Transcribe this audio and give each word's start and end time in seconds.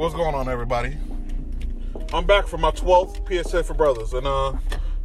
What's 0.00 0.14
going 0.14 0.34
on, 0.34 0.48
everybody? 0.48 0.96
I'm 2.14 2.24
back 2.24 2.46
for 2.46 2.56
my 2.56 2.70
12th 2.70 3.28
PSA 3.28 3.62
for 3.62 3.74
Brothers, 3.74 4.14
and 4.14 4.26
uh, 4.26 4.54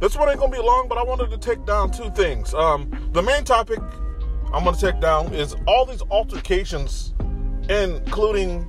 this 0.00 0.16
one 0.16 0.30
ain't 0.30 0.38
gonna 0.38 0.50
be 0.50 0.58
long, 0.58 0.88
but 0.88 0.96
I 0.96 1.02
wanted 1.02 1.28
to 1.32 1.36
take 1.36 1.66
down 1.66 1.90
two 1.90 2.08
things. 2.12 2.54
Um, 2.54 2.90
the 3.12 3.22
main 3.22 3.44
topic 3.44 3.78
I'm 4.54 4.64
gonna 4.64 4.74
take 4.74 4.98
down 4.98 5.34
is 5.34 5.54
all 5.66 5.84
these 5.84 6.00
altercations, 6.10 7.12
including, 7.68 8.60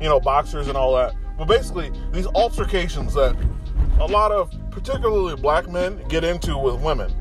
you 0.00 0.08
know, 0.08 0.18
boxers 0.18 0.68
and 0.68 0.76
all 0.78 0.94
that. 0.94 1.14
But 1.36 1.48
basically, 1.48 1.92
these 2.12 2.28
altercations 2.28 3.12
that 3.12 3.36
a 4.00 4.06
lot 4.06 4.32
of 4.32 4.50
particularly 4.70 5.36
black 5.36 5.68
men 5.68 6.02
get 6.08 6.24
into 6.24 6.56
with 6.56 6.80
women, 6.80 7.12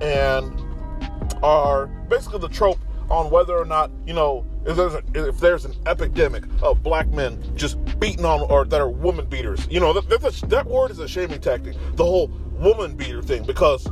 and 0.00 0.60
are 1.44 1.86
basically 1.86 2.40
the 2.40 2.48
trope 2.48 2.80
on 3.08 3.30
whether 3.30 3.56
or 3.56 3.64
not 3.64 3.92
you 4.04 4.14
know 4.14 4.44
if 4.64 4.76
there's, 4.76 4.94
a, 4.94 5.02
if 5.14 5.40
there's 5.40 5.64
an 5.64 5.74
epidemic 5.86 6.44
of 6.62 6.82
black 6.82 7.08
men 7.08 7.42
just 7.56 7.78
beating 7.98 8.24
on 8.24 8.42
or 8.42 8.64
that 8.64 8.80
are 8.80 8.88
woman 8.88 9.26
beaters. 9.26 9.66
You 9.70 9.80
know 9.80 9.92
that 9.92 10.24
a, 10.24 10.46
that 10.46 10.66
word 10.66 10.90
is 10.90 10.98
a 10.98 11.08
shaming 11.08 11.40
tactic. 11.40 11.76
The 11.96 12.04
whole 12.04 12.28
woman 12.52 12.96
beater 12.96 13.22
thing 13.22 13.44
because 13.44 13.86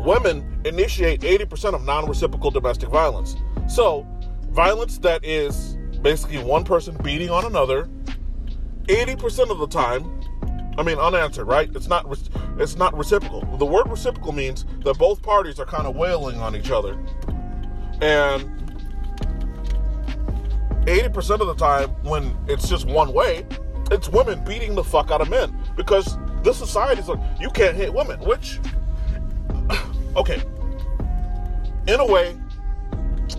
women 0.00 0.60
initiate 0.64 1.20
80% 1.20 1.74
of 1.74 1.84
non-reciprocal 1.84 2.50
domestic 2.50 2.90
violence. 2.90 3.36
So 3.68 4.06
violence 4.50 4.98
that 4.98 5.24
is 5.24 5.76
basically 6.02 6.38
one 6.38 6.64
person 6.64 6.96
beating 7.02 7.30
on 7.30 7.44
another 7.44 7.88
80% 8.86 9.50
of 9.50 9.58
the 9.58 9.68
time 9.68 10.20
I 10.78 10.82
mean, 10.82 10.98
unanswered, 10.98 11.46
right? 11.46 11.68
It's 11.74 11.88
not 11.88 12.06
it's 12.58 12.76
not 12.76 12.96
reciprocal. 12.96 13.42
The 13.58 13.66
word 13.66 13.88
reciprocal 13.88 14.32
means 14.32 14.64
that 14.84 14.96
both 14.98 15.20
parties 15.20 15.58
are 15.58 15.66
kind 15.66 15.86
of 15.86 15.94
wailing 15.96 16.38
on 16.38 16.56
each 16.56 16.70
other, 16.70 16.98
and 18.00 18.59
80% 20.86 21.40
of 21.40 21.46
the 21.46 21.54
time, 21.54 21.90
when 22.02 22.36
it's 22.48 22.68
just 22.68 22.86
one 22.86 23.12
way, 23.12 23.46
it's 23.90 24.08
women 24.08 24.42
beating 24.44 24.74
the 24.74 24.84
fuck 24.84 25.10
out 25.10 25.20
of 25.20 25.28
men 25.28 25.56
because 25.76 26.16
this 26.42 26.56
society 26.56 27.00
is 27.00 27.08
like 27.08 27.18
you 27.40 27.50
can't 27.50 27.76
hit 27.76 27.92
women. 27.92 28.18
Which, 28.20 28.60
okay, 30.16 30.42
in 31.86 32.00
a 32.00 32.06
way, 32.06 32.36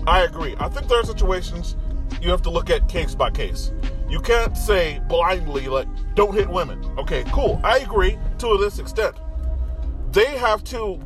I 0.07 0.21
agree. 0.21 0.55
I 0.59 0.69
think 0.69 0.87
there 0.87 0.99
are 0.99 1.05
situations 1.05 1.75
you 2.21 2.29
have 2.29 2.41
to 2.43 2.49
look 2.49 2.69
at 2.69 2.87
case 2.87 3.15
by 3.15 3.31
case. 3.31 3.71
You 4.09 4.19
can't 4.19 4.57
say 4.57 5.01
blindly, 5.07 5.67
like, 5.67 5.87
don't 6.15 6.33
hit 6.33 6.49
women. 6.49 6.83
Okay, 6.97 7.23
cool. 7.31 7.61
I 7.63 7.79
agree 7.79 8.17
to 8.39 8.57
this 8.57 8.79
extent. 8.79 9.15
They 10.11 10.37
have 10.37 10.63
to, 10.65 10.99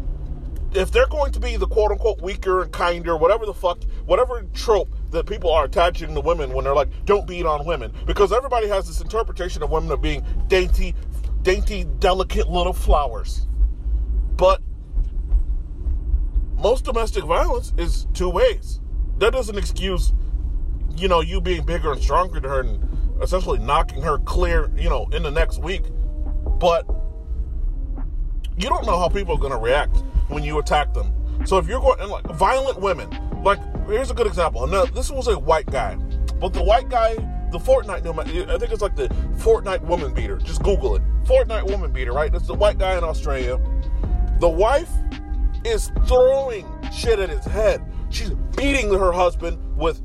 if 0.73 0.91
they're 0.91 1.07
going 1.07 1.31
to 1.33 1.39
be 1.39 1.55
the 1.55 1.67
quote 1.67 1.91
unquote 1.91 2.21
weaker 2.21 2.63
and 2.63 2.71
kinder, 2.71 3.15
whatever 3.15 3.45
the 3.45 3.53
fuck, 3.53 3.83
whatever 4.05 4.43
trope 4.53 4.94
that 5.15 5.25
people 5.25 5.51
are 5.51 5.65
attaching 5.65 6.13
to 6.13 6.21
women 6.21 6.53
when 6.53 6.63
they're 6.63 6.75
like, 6.75 6.89
don't 7.05 7.27
beat 7.27 7.45
on 7.45 7.65
women. 7.65 7.91
Because 8.05 8.31
everybody 8.31 8.67
has 8.67 8.87
this 8.87 9.01
interpretation 9.01 9.63
of 9.63 9.71
women 9.71 9.91
of 9.91 10.01
being 10.01 10.23
dainty, 10.47 10.95
dainty, 11.41 11.85
delicate 11.99 12.49
little 12.49 12.73
flowers. 12.73 13.47
But 14.37 14.61
most 16.57 16.85
domestic 16.85 17.23
violence 17.23 17.73
is 17.77 18.07
two 18.13 18.29
ways. 18.29 18.79
That 19.17 19.33
doesn't 19.33 19.57
excuse, 19.57 20.13
you 20.95 21.07
know, 21.07 21.21
you 21.21 21.41
being 21.41 21.65
bigger 21.65 21.91
and 21.91 22.01
stronger 22.01 22.39
than 22.39 22.49
her 22.49 22.59
and 22.61 23.21
essentially 23.21 23.59
knocking 23.59 24.01
her 24.01 24.19
clear, 24.19 24.71
you 24.75 24.89
know, 24.89 25.07
in 25.11 25.23
the 25.23 25.31
next 25.31 25.61
week. 25.61 25.83
But 26.59 26.85
you 28.57 28.69
don't 28.69 28.85
know 28.85 28.97
how 28.97 29.09
people 29.09 29.35
are 29.35 29.39
going 29.39 29.51
to 29.51 29.57
react 29.57 29.97
when 30.27 30.43
you 30.43 30.59
attack 30.59 30.93
them. 30.93 31.13
So 31.45 31.57
if 31.57 31.67
you're 31.67 31.81
going 31.81 31.99
and 31.99 32.09
like 32.09 32.25
violent 32.25 32.79
women, 32.79 33.09
like 33.43 33.59
here's 33.87 34.11
a 34.11 34.13
good 34.13 34.27
example. 34.27 34.65
This 34.67 35.09
was 35.11 35.27
a 35.27 35.37
white 35.37 35.67
guy, 35.67 35.95
but 36.39 36.53
the 36.53 36.63
white 36.63 36.89
guy, 36.89 37.15
the 37.51 37.59
Fortnite, 37.59 38.05
I 38.49 38.57
think 38.57 38.71
it's 38.71 38.81
like 38.81 38.95
the 38.95 39.07
Fortnite 39.37 39.81
woman 39.81 40.13
beater. 40.13 40.37
Just 40.37 40.63
Google 40.63 40.95
it. 40.95 41.01
Fortnite 41.23 41.69
woman 41.69 41.91
beater, 41.91 42.11
right? 42.13 42.33
It's 42.33 42.47
the 42.47 42.53
white 42.53 42.77
guy 42.77 42.97
in 42.97 43.03
Australia. 43.03 43.59
The 44.39 44.49
wife 44.49 44.89
is 45.63 45.91
throwing 46.07 46.67
shit 46.91 47.19
at 47.19 47.29
his 47.29 47.45
head. 47.45 47.81
She's 48.09 48.31
beating 48.55 48.91
her 48.93 49.11
husband 49.11 49.57
with 49.77 50.01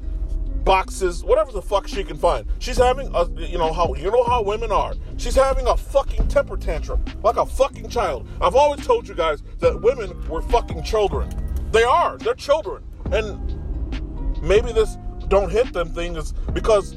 boxes, 0.65 1.25
whatever 1.25 1.53
the 1.53 1.63
fuck 1.63 1.89
she 1.89 2.05
can 2.05 2.17
find. 2.17 2.47
She's 2.59 2.77
having 2.77 3.11
a, 3.15 3.27
you 3.41 3.59
know 3.59 3.73
how 3.73 3.95
you 3.95 4.11
know 4.11 4.25
how 4.25 4.43
women 4.43 4.71
are. 4.71 4.95
She's 5.17 5.35
having 5.35 5.67
a 5.67 5.77
fucking 5.77 6.29
temper 6.29 6.57
tantrum 6.57 7.05
like 7.23 7.37
a 7.37 7.47
fucking 7.47 7.89
child. 7.89 8.29
I've 8.41 8.55
always 8.55 8.87
told 8.87 9.09
you 9.09 9.15
guys 9.15 9.43
that 9.59 9.81
women 9.81 10.29
were 10.29 10.43
fucking 10.43 10.83
children. 10.83 11.31
They 11.73 11.83
are. 11.83 12.19
They're 12.19 12.35
children. 12.35 12.85
And 13.13 13.50
maybe 14.43 14.73
this 14.73 14.97
don't 15.29 15.51
hit 15.51 15.73
them 15.73 15.89
thing 15.89 16.17
is 16.17 16.33
because 16.53 16.97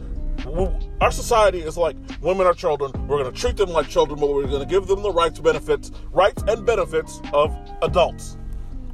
our 1.01 1.11
society 1.11 1.59
is 1.59 1.77
like 1.77 1.95
women 2.21 2.47
are 2.47 2.53
children. 2.53 2.91
We're 3.07 3.21
going 3.21 3.31
to 3.33 3.39
treat 3.39 3.57
them 3.57 3.69
like 3.69 3.87
children, 3.87 4.19
but 4.19 4.33
we're 4.33 4.47
going 4.47 4.61
to 4.61 4.67
give 4.67 4.87
them 4.87 5.01
the 5.01 5.11
rights, 5.11 5.39
benefits, 5.39 5.91
rights 6.11 6.43
and 6.47 6.65
benefits 6.65 7.21
of 7.33 7.55
adults, 7.81 8.37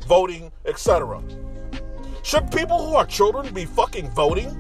voting, 0.08 0.52
etc. 0.66 1.22
Should 2.24 2.52
people 2.52 2.86
who 2.86 2.96
are 2.96 3.06
children 3.06 3.54
be 3.54 3.66
fucking 3.66 4.12
voting? 4.12 4.56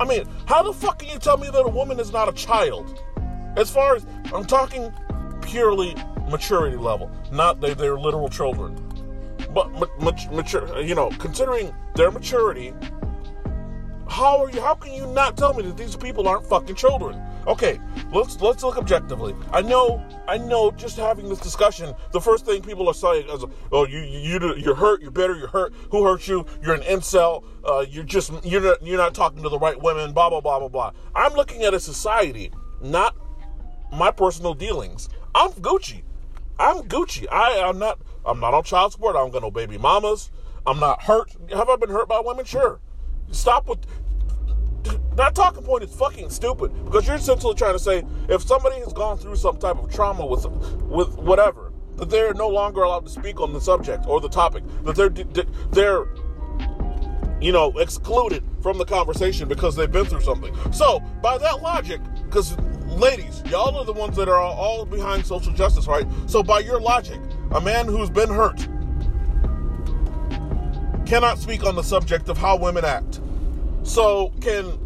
I 0.00 0.04
mean, 0.04 0.26
how 0.46 0.62
the 0.62 0.72
fuck 0.72 1.00
can 1.00 1.08
you 1.08 1.18
tell 1.18 1.36
me 1.36 1.48
that 1.50 1.60
a 1.64 1.68
woman 1.68 2.00
is 2.00 2.12
not 2.12 2.28
a 2.28 2.32
child? 2.32 3.02
As 3.56 3.70
far 3.70 3.96
as 3.96 4.06
I'm 4.32 4.44
talking 4.44 4.92
purely 5.42 5.94
maturity 6.28 6.76
level, 6.76 7.10
not 7.30 7.60
they, 7.60 7.74
they're 7.74 7.98
literal 7.98 8.28
children. 8.28 8.83
But 9.54 9.72
mature, 10.32 10.80
you 10.80 10.94
know, 10.94 11.10
considering 11.10 11.72
their 11.94 12.10
maturity, 12.10 12.74
how 14.08 14.42
are 14.44 14.50
you? 14.50 14.60
How 14.60 14.74
can 14.74 14.92
you 14.92 15.06
not 15.06 15.36
tell 15.36 15.54
me 15.54 15.62
that 15.62 15.76
these 15.76 15.96
people 15.96 16.28
aren't 16.28 16.46
fucking 16.46 16.74
children? 16.74 17.20
Okay, 17.46 17.78
let's 18.12 18.40
let's 18.40 18.62
look 18.62 18.78
objectively. 18.78 19.34
I 19.52 19.60
know, 19.60 20.02
I 20.26 20.38
know. 20.38 20.70
Just 20.70 20.96
having 20.96 21.28
this 21.28 21.40
discussion, 21.40 21.94
the 22.12 22.20
first 22.20 22.46
thing 22.46 22.62
people 22.62 22.88
are 22.88 22.94
saying 22.94 23.28
is, 23.28 23.44
"Oh, 23.70 23.86
you 23.86 24.00
you 24.00 24.54
you're 24.56 24.74
hurt. 24.74 25.02
You're 25.02 25.10
bitter. 25.10 25.36
You're 25.36 25.48
hurt. 25.48 25.74
Who 25.90 26.04
hurt 26.04 26.26
you? 26.26 26.46
You're 26.62 26.74
an 26.74 26.82
incel. 26.82 27.44
Uh, 27.64 27.84
you're 27.88 28.04
just 28.04 28.32
you're 28.44 28.62
not 28.62 28.86
you're 28.86 28.98
not 28.98 29.14
talking 29.14 29.42
to 29.42 29.48
the 29.48 29.58
right 29.58 29.80
women. 29.80 30.12
Blah 30.12 30.30
blah 30.30 30.40
blah 30.40 30.58
blah 30.58 30.68
blah." 30.68 30.92
I'm 31.14 31.34
looking 31.34 31.62
at 31.62 31.74
a 31.74 31.80
society, 31.80 32.50
not 32.80 33.14
my 33.92 34.10
personal 34.10 34.54
dealings. 34.54 35.08
I'm 35.34 35.50
Gucci. 35.52 36.02
I'm 36.58 36.82
Gucci. 36.84 37.26
I 37.30 37.50
am 37.68 37.78
not. 37.78 37.98
I'm 38.26 38.40
not 38.40 38.54
on 38.54 38.64
child 38.64 38.92
support. 38.92 39.16
I 39.16 39.20
don't 39.20 39.32
got 39.32 39.42
no 39.42 39.50
baby 39.50 39.78
mamas. 39.78 40.30
I'm 40.66 40.80
not 40.80 41.02
hurt. 41.02 41.32
Have 41.50 41.68
I 41.68 41.76
been 41.76 41.90
hurt 41.90 42.08
by 42.08 42.20
women? 42.24 42.44
Sure. 42.44 42.80
Stop 43.30 43.68
with 43.68 43.80
that 45.16 45.34
talking 45.34 45.62
point 45.62 45.84
is 45.84 45.94
fucking 45.94 46.28
stupid 46.28 46.72
because 46.84 47.06
you're 47.06 47.16
essentially 47.16 47.54
trying 47.54 47.74
to 47.74 47.78
say 47.78 48.04
if 48.28 48.42
somebody 48.42 48.76
has 48.80 48.92
gone 48.92 49.16
through 49.16 49.36
some 49.36 49.56
type 49.56 49.76
of 49.78 49.92
trauma 49.92 50.26
with 50.26 50.46
with 50.82 51.16
whatever 51.18 51.72
that 51.96 52.10
they're 52.10 52.34
no 52.34 52.48
longer 52.48 52.82
allowed 52.82 53.04
to 53.06 53.10
speak 53.10 53.40
on 53.40 53.52
the 53.52 53.60
subject 53.60 54.06
or 54.06 54.20
the 54.20 54.28
topic 54.28 54.64
that 54.82 54.96
they're 54.96 55.10
they're 55.70 56.06
you 57.40 57.52
know 57.52 57.70
excluded 57.78 58.42
from 58.62 58.78
the 58.78 58.84
conversation 58.84 59.48
because 59.48 59.76
they've 59.76 59.92
been 59.92 60.06
through 60.06 60.22
something. 60.22 60.54
So 60.72 61.00
by 61.22 61.38
that 61.38 61.62
logic, 61.62 62.00
because 62.24 62.58
ladies, 62.86 63.42
y'all 63.46 63.76
are 63.76 63.84
the 63.84 63.92
ones 63.92 64.16
that 64.16 64.28
are 64.28 64.38
all 64.40 64.84
behind 64.84 65.24
social 65.26 65.52
justice, 65.52 65.86
right? 65.86 66.06
So 66.26 66.42
by 66.42 66.60
your 66.60 66.80
logic, 66.80 67.20
a 67.54 67.60
man 67.60 67.86
who's 67.86 68.10
been 68.10 68.28
hurt 68.28 68.68
cannot 71.06 71.38
speak 71.38 71.64
on 71.64 71.74
the 71.74 71.82
subject 71.82 72.28
of 72.28 72.36
how 72.36 72.56
women 72.56 72.84
act 72.84 73.20
so 73.82 74.32
can 74.40 74.78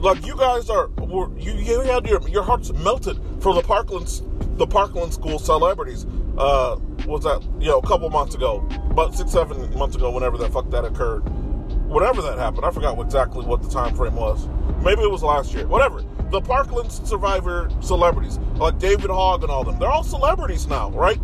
like 0.00 0.24
you 0.26 0.36
guys 0.36 0.68
are 0.68 0.90
you 1.36 1.54
you 1.54 1.80
had 1.80 2.06
your 2.06 2.26
your 2.28 2.42
hearts 2.42 2.72
melted 2.72 3.18
for 3.40 3.54
the 3.54 3.62
Parklands 3.62 4.22
the 4.56 4.66
Parkland 4.66 5.12
School 5.12 5.38
celebrities. 5.38 6.06
Uh, 6.36 6.78
was 7.06 7.24
that 7.24 7.42
you 7.60 7.68
know 7.68 7.78
a 7.78 7.86
couple 7.86 8.08
months 8.10 8.34
ago, 8.34 8.66
about 8.90 9.14
six 9.14 9.30
seven 9.32 9.76
months 9.76 9.96
ago, 9.96 10.10
whenever 10.10 10.38
that 10.38 10.52
fuck 10.52 10.70
that 10.70 10.84
occurred, 10.84 11.20
whenever 11.88 12.22
that 12.22 12.38
happened, 12.38 12.64
I 12.64 12.70
forgot 12.70 12.98
exactly 13.00 13.44
what 13.44 13.62
the 13.62 13.68
time 13.68 13.94
frame 13.94 14.14
was. 14.14 14.48
Maybe 14.82 15.02
it 15.02 15.10
was 15.10 15.22
last 15.22 15.52
year. 15.54 15.66
Whatever. 15.66 16.04
The 16.30 16.40
Parkland 16.40 16.90
survivor 16.90 17.70
celebrities 17.80 18.38
like 18.56 18.78
David 18.78 19.10
Hogg 19.10 19.42
and 19.42 19.52
all 19.52 19.64
them, 19.64 19.78
they're 19.78 19.90
all 19.90 20.02
celebrities 20.02 20.66
now, 20.66 20.90
right? 20.90 21.20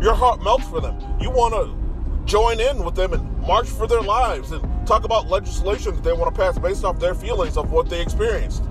Your 0.00 0.14
heart 0.14 0.42
melts 0.42 0.68
for 0.68 0.80
them. 0.80 0.96
You 1.20 1.30
want 1.30 1.54
to 1.54 2.24
join 2.30 2.60
in 2.60 2.84
with 2.84 2.94
them 2.94 3.12
and 3.12 3.38
march 3.40 3.66
for 3.66 3.86
their 3.86 4.02
lives 4.02 4.52
and 4.52 4.86
talk 4.86 5.04
about 5.04 5.28
legislation 5.28 5.94
that 5.94 6.04
they 6.04 6.12
want 6.12 6.34
to 6.34 6.40
pass 6.40 6.58
based 6.58 6.84
off 6.84 7.00
their 7.00 7.14
feelings 7.14 7.56
of 7.56 7.72
what 7.72 7.88
they 7.88 8.00
experienced. 8.00 8.62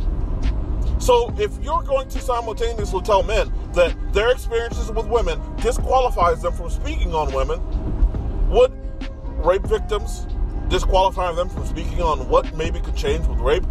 So 0.99 1.33
if 1.37 1.57
you're 1.61 1.83
going 1.83 2.09
to 2.09 2.19
simultaneously 2.19 3.01
tell 3.01 3.23
men 3.23 3.51
that 3.73 3.95
their 4.13 4.31
experiences 4.31 4.91
with 4.91 5.07
women 5.07 5.39
disqualifies 5.57 6.41
them 6.41 6.53
from 6.53 6.69
speaking 6.69 7.13
on 7.13 7.33
women, 7.33 7.59
would 8.49 8.71
rape 9.43 9.65
victims 9.65 10.27
disqualify 10.69 11.31
them 11.31 11.49
from 11.49 11.65
speaking 11.65 12.01
on 12.01 12.27
what 12.27 12.55
maybe 12.55 12.79
could 12.79 12.95
change 12.95 13.25
with 13.27 13.39
rape? 13.39 13.63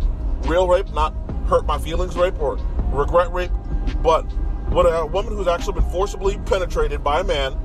Real 0.42 0.66
rape, 0.68 0.92
not 0.92 1.14
hurt 1.46 1.66
my 1.66 1.78
feelings 1.78 2.16
rape 2.16 2.40
or 2.40 2.56
regret 2.92 3.32
rape, 3.32 3.50
but 4.02 4.24
what 4.68 4.84
a 4.84 5.06
woman 5.06 5.36
who's 5.36 5.48
actually 5.48 5.74
been 5.74 5.90
forcibly 5.90 6.38
penetrated 6.38 7.02
by 7.02 7.20
a 7.20 7.24
man 7.24 7.56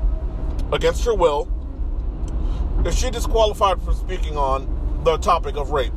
against 0.71 1.03
her 1.05 1.13
will 1.15 1.47
is 2.85 2.97
she 2.97 3.11
disqualified 3.11 3.79
from 3.79 3.93
speaking 3.93 4.37
on 4.37 5.01
the 5.03 5.17
topic 5.17 5.55
of 5.55 5.69
rape? 5.69 5.93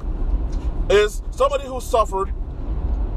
Is 0.91 1.23
somebody 1.31 1.65
who 1.65 1.81
suffered 1.81 2.31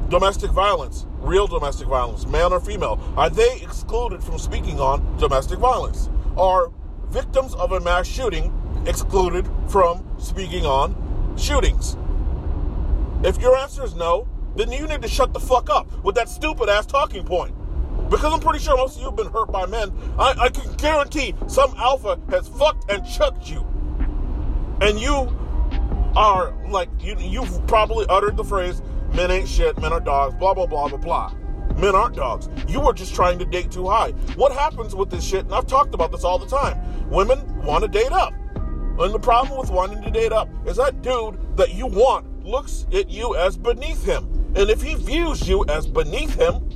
domestic 0.07 0.51
violence, 0.51 1.05
real 1.19 1.47
domestic 1.47 1.89
violence, 1.89 2.25
male 2.25 2.53
or 2.53 2.61
female, 2.61 2.97
are 3.17 3.29
they 3.29 3.59
excluded 3.61 4.23
from 4.23 4.37
speaking 4.37 4.79
on 4.79 5.17
domestic 5.17 5.59
violence? 5.59 6.09
Are 6.37 6.71
victims 7.09 7.55
of 7.55 7.73
a 7.73 7.81
mass 7.81 8.07
shooting 8.07 8.53
excluded 8.85 9.45
from 9.67 10.07
speaking 10.17 10.65
on 10.65 11.35
shootings? 11.37 11.97
If 13.21 13.41
your 13.41 13.57
answer 13.57 13.83
is 13.83 13.95
no, 13.95 14.29
then 14.55 14.71
you 14.71 14.87
need 14.87 15.01
to 15.01 15.09
shut 15.09 15.33
the 15.33 15.41
fuck 15.41 15.69
up 15.69 15.91
with 16.05 16.15
that 16.15 16.29
stupid 16.29 16.69
ass 16.69 16.85
talking 16.85 17.25
point. 17.25 17.53
Because 18.09 18.33
I'm 18.33 18.39
pretty 18.39 18.59
sure 18.59 18.77
most 18.77 18.95
of 18.95 19.01
you 19.01 19.07
have 19.07 19.15
been 19.15 19.31
hurt 19.31 19.51
by 19.51 19.65
men. 19.65 19.92
I, 20.18 20.33
I 20.39 20.50
can 20.50 20.74
guarantee 20.75 21.36
some 21.48 21.74
alpha 21.77 22.19
has 22.30 22.48
fucked 22.48 22.89
and 22.92 23.06
chucked 23.06 23.50
you. 23.50 23.65
And 24.81 25.00
you 25.00 25.36
are 26.15 26.54
like, 26.69 26.89
you, 27.00 27.15
you've 27.19 27.68
probably 27.68 28.06
uttered 28.09 28.38
the 28.38 28.44
phrase, 28.44 28.81
men 29.13 29.31
ain't 29.31 29.48
shit, 29.48 29.77
men 29.80 29.92
are 29.92 30.00
dogs, 30.00 30.36
blah, 30.36 30.54
blah, 30.54 30.65
blah, 30.65 30.88
blah, 30.88 30.98
blah. 30.98 31.33
Men 31.75 31.95
aren't 31.95 32.15
dogs. 32.15 32.50
You 32.68 32.80
were 32.80 32.94
just 32.94 33.13
trying 33.13 33.38
to 33.39 33.45
date 33.45 33.71
too 33.71 33.88
high. 33.88 34.12
What 34.36 34.51
happens 34.51 34.95
with 34.95 35.12
this 35.12 35.24
shit, 35.24 35.45
and 35.45 35.54
I've 35.54 35.68
talked 35.68 35.94
about 35.94 36.12
this 36.12 36.24
all 36.24 36.39
the 36.39 36.48
time, 36.48 37.09
women 37.09 37.39
want 37.63 37.83
to 37.83 37.88
date 37.88 38.12
up. 38.12 38.33
And 39.00 39.13
the 39.13 39.19
problem 39.19 39.59
with 39.59 39.69
wanting 39.69 40.01
to 40.01 40.09
date 40.09 40.31
up 40.31 40.50
is 40.65 40.77
that 40.77 41.04
dude 41.04 41.38
that 41.56 41.74
you 41.75 41.86
want 41.86 42.45
looks 42.45 42.88
at 42.92 43.09
you 43.09 43.36
as 43.36 43.57
beneath 43.57 44.04
him. 44.04 44.24
And 44.56 44.71
if 44.71 44.81
he 44.81 44.95
views 44.95 45.48
you 45.48 45.65
as 45.69 45.86
beneath 45.86 46.33
him, 46.33 46.68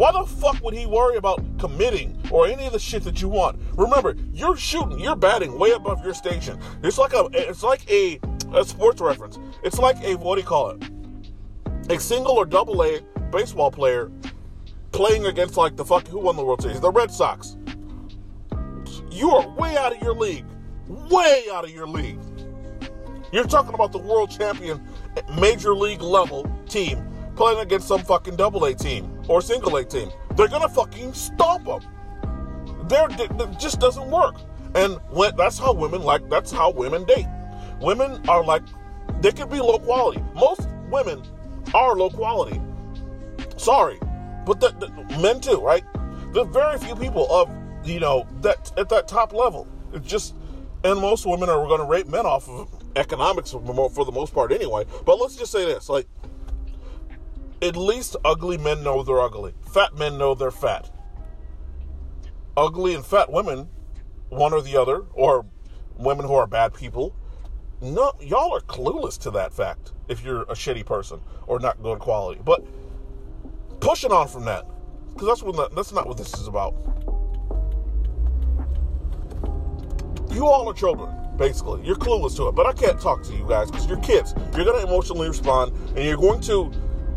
why 0.00 0.12
the 0.12 0.24
fuck 0.24 0.64
would 0.64 0.72
he 0.72 0.86
worry 0.86 1.16
about 1.16 1.44
committing 1.58 2.18
or 2.30 2.46
any 2.46 2.64
of 2.64 2.72
the 2.72 2.78
shit 2.78 3.04
that 3.04 3.20
you 3.20 3.28
want? 3.28 3.60
Remember, 3.76 4.16
you're 4.32 4.56
shooting, 4.56 4.98
you're 4.98 5.14
batting 5.14 5.58
way 5.58 5.72
above 5.72 6.02
your 6.02 6.14
station. 6.14 6.58
It's 6.82 6.96
like 6.96 7.12
a 7.12 7.28
it's 7.34 7.62
like 7.62 7.86
a, 7.90 8.18
a 8.54 8.64
sports 8.64 9.02
reference. 9.02 9.38
It's 9.62 9.78
like 9.78 10.02
a 10.02 10.14
what 10.14 10.36
do 10.36 10.40
you 10.40 10.46
call 10.46 10.70
it? 10.70 10.90
A 11.90 12.00
single 12.00 12.32
or 12.32 12.46
double 12.46 12.82
A 12.82 13.02
baseball 13.30 13.70
player 13.70 14.10
playing 14.90 15.26
against 15.26 15.58
like 15.58 15.76
the 15.76 15.84
fuck 15.84 16.08
who 16.08 16.20
won 16.20 16.34
the 16.34 16.44
World 16.44 16.62
Series? 16.62 16.80
The 16.80 16.90
Red 16.90 17.10
Sox. 17.10 17.58
You 19.10 19.28
are 19.32 19.46
way 19.50 19.76
out 19.76 19.94
of 19.94 20.00
your 20.00 20.14
league. 20.14 20.46
Way 20.88 21.44
out 21.52 21.64
of 21.64 21.72
your 21.72 21.86
league. 21.86 22.18
You're 23.34 23.44
talking 23.44 23.74
about 23.74 23.92
the 23.92 23.98
world 23.98 24.30
champion 24.30 24.82
major 25.38 25.74
league 25.74 26.00
level 26.00 26.50
team 26.70 27.06
playing 27.36 27.58
against 27.58 27.86
some 27.86 28.02
fucking 28.02 28.36
double 28.36 28.64
A 28.64 28.74
team 28.74 29.19
or 29.30 29.40
single 29.40 29.76
A 29.76 29.84
team. 29.84 30.10
They're 30.34 30.48
gonna 30.48 30.68
fucking 30.68 31.14
stomp 31.14 31.64
them. 31.64 31.80
They're, 32.88 33.08
it 33.08 33.58
just 33.60 33.78
doesn't 33.78 34.10
work. 34.10 34.34
And 34.74 34.96
when, 35.10 35.36
that's 35.36 35.56
how 35.56 35.72
women 35.72 36.02
like. 36.02 36.28
That's 36.28 36.50
how 36.50 36.70
women 36.70 37.04
date. 37.04 37.26
Women 37.80 38.20
are 38.28 38.44
like 38.44 38.62
they 39.20 39.30
can 39.30 39.48
be 39.48 39.60
low 39.60 39.78
quality. 39.78 40.22
Most 40.34 40.68
women 40.90 41.22
are 41.72 41.94
low 41.94 42.10
quality. 42.10 42.60
Sorry, 43.56 43.98
but 44.44 44.58
the, 44.58 44.70
the, 44.80 45.18
men 45.18 45.40
too, 45.40 45.60
right? 45.60 45.84
There's 46.32 46.48
very 46.48 46.78
few 46.78 46.96
people 46.96 47.30
of 47.32 47.48
you 47.84 48.00
know 48.00 48.26
that 48.40 48.72
at 48.76 48.88
that 48.88 49.06
top 49.06 49.32
level. 49.32 49.68
It's 49.92 50.08
just, 50.08 50.34
and 50.82 51.00
most 51.00 51.24
women 51.24 51.48
are 51.48 51.64
going 51.66 51.80
to 51.80 51.86
rape 51.86 52.08
men 52.08 52.26
off 52.26 52.48
of 52.48 52.68
economics 52.96 53.52
for 53.52 54.04
the 54.04 54.12
most 54.12 54.34
part 54.34 54.50
anyway. 54.50 54.84
But 55.04 55.20
let's 55.20 55.36
just 55.36 55.52
say 55.52 55.64
this: 55.64 55.88
like, 55.88 56.08
at 57.62 57.76
least 57.76 58.16
ugly 58.24 58.56
men 58.56 58.82
know 58.82 59.02
they're 59.02 59.20
ugly. 59.20 59.54
Fat 59.72 59.94
men 59.96 60.16
know 60.18 60.34
they're 60.34 60.50
fat. 60.50 60.90
Ugly 62.56 62.94
and 62.94 63.04
fat 63.04 63.30
women, 63.30 63.68
one 64.28 64.52
or 64.52 64.62
the 64.62 64.76
other, 64.76 65.04
or 65.12 65.46
women 65.96 66.26
who 66.26 66.34
are 66.34 66.46
bad 66.46 66.74
people, 66.74 67.14
no, 67.82 68.12
y'all 68.20 68.52
are 68.54 68.60
clueless 68.60 69.18
to 69.20 69.30
that 69.30 69.52
fact 69.52 69.92
if 70.08 70.22
you're 70.24 70.42
a 70.42 70.54
shitty 70.54 70.84
person 70.84 71.20
or 71.46 71.58
not 71.58 71.82
good 71.82 71.98
quality. 71.98 72.40
But 72.44 72.64
pushing 73.80 74.12
on 74.12 74.28
from 74.28 74.44
that, 74.44 74.66
because 75.12 75.28
that's 75.28 75.42
what 75.42 75.74
that's 75.74 75.92
not 75.92 76.06
what 76.06 76.18
this 76.18 76.34
is 76.34 76.46
about. 76.46 76.74
You 80.30 80.46
all 80.46 80.68
are 80.68 80.74
children, 80.74 81.10
basically. 81.36 81.84
You're 81.84 81.96
clueless 81.96 82.36
to 82.36 82.48
it, 82.48 82.52
but 82.52 82.66
I 82.66 82.72
can't 82.72 83.00
talk 83.00 83.22
to 83.24 83.34
you 83.34 83.46
guys 83.48 83.70
because 83.70 83.86
you're 83.86 84.00
kids. 84.00 84.34
You're 84.54 84.64
to 84.64 84.82
emotionally 84.86 85.28
respond, 85.28 85.72
and 85.96 86.04
you're 86.04 86.16
going 86.16 86.40
to 86.42 86.70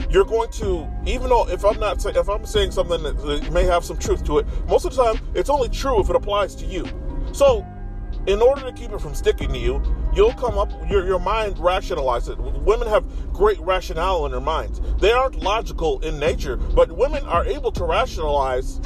you're 0.10 0.26
going 0.26 0.50
to 0.52 0.88
even 1.06 1.30
though 1.30 1.48
if 1.50 1.64
i'm 1.66 1.80
not 1.80 2.04
if 2.06 2.30
i'm 2.30 2.46
saying 2.46 2.72
something 2.72 3.02
that 3.04 3.50
may 3.52 3.64
have 3.64 3.84
some 3.84 3.98
truth 3.98 4.24
to 4.24 4.40
it 4.40 4.46
most 4.68 4.86
of 4.86 4.96
the 4.96 5.04
time 5.04 5.22
it's 5.34 5.50
only 5.50 5.70
true 5.70 6.00
if 6.00 6.10
it 6.10 6.16
applies 6.16 6.56
to 6.56 6.66
you 6.66 6.86
so 7.32 7.66
in 8.26 8.42
order 8.42 8.62
to 8.62 8.72
keep 8.72 8.92
it 8.92 9.02
from 9.02 9.14
sticking 9.14 9.52
to 9.52 9.60
you, 9.60 9.82
you'll 10.16 10.34
come 10.34 10.58
up, 10.58 10.72
your, 10.90 11.06
your 11.06 11.20
mind 11.20 11.58
rationalizes 11.58 12.30
it. 12.30 12.40
Women 12.62 12.88
have 12.88 13.04
great 13.34 13.60
rationale 13.60 14.26
in 14.26 14.32
their 14.32 14.42
minds. 14.42 14.80
They 15.00 15.12
aren't 15.12 15.36
logical 15.36 16.00
in 16.02 16.20
nature, 16.20 16.56
but 16.56 16.92
women 16.92 17.24
are 17.26 17.46
able 17.46 17.72
to 17.74 17.84
rationalize 17.84 18.80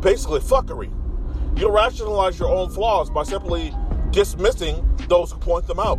basically 0.00 0.40
fuckery. 0.40 0.90
You'll 1.58 1.72
rationalize 1.72 2.38
your 2.38 2.48
own 2.48 2.70
flaws 2.70 3.10
by 3.10 3.24
simply 3.24 3.74
dismissing 4.10 4.88
those 5.08 5.32
who 5.32 5.38
point 5.38 5.66
them 5.66 5.78
out. 5.78 5.98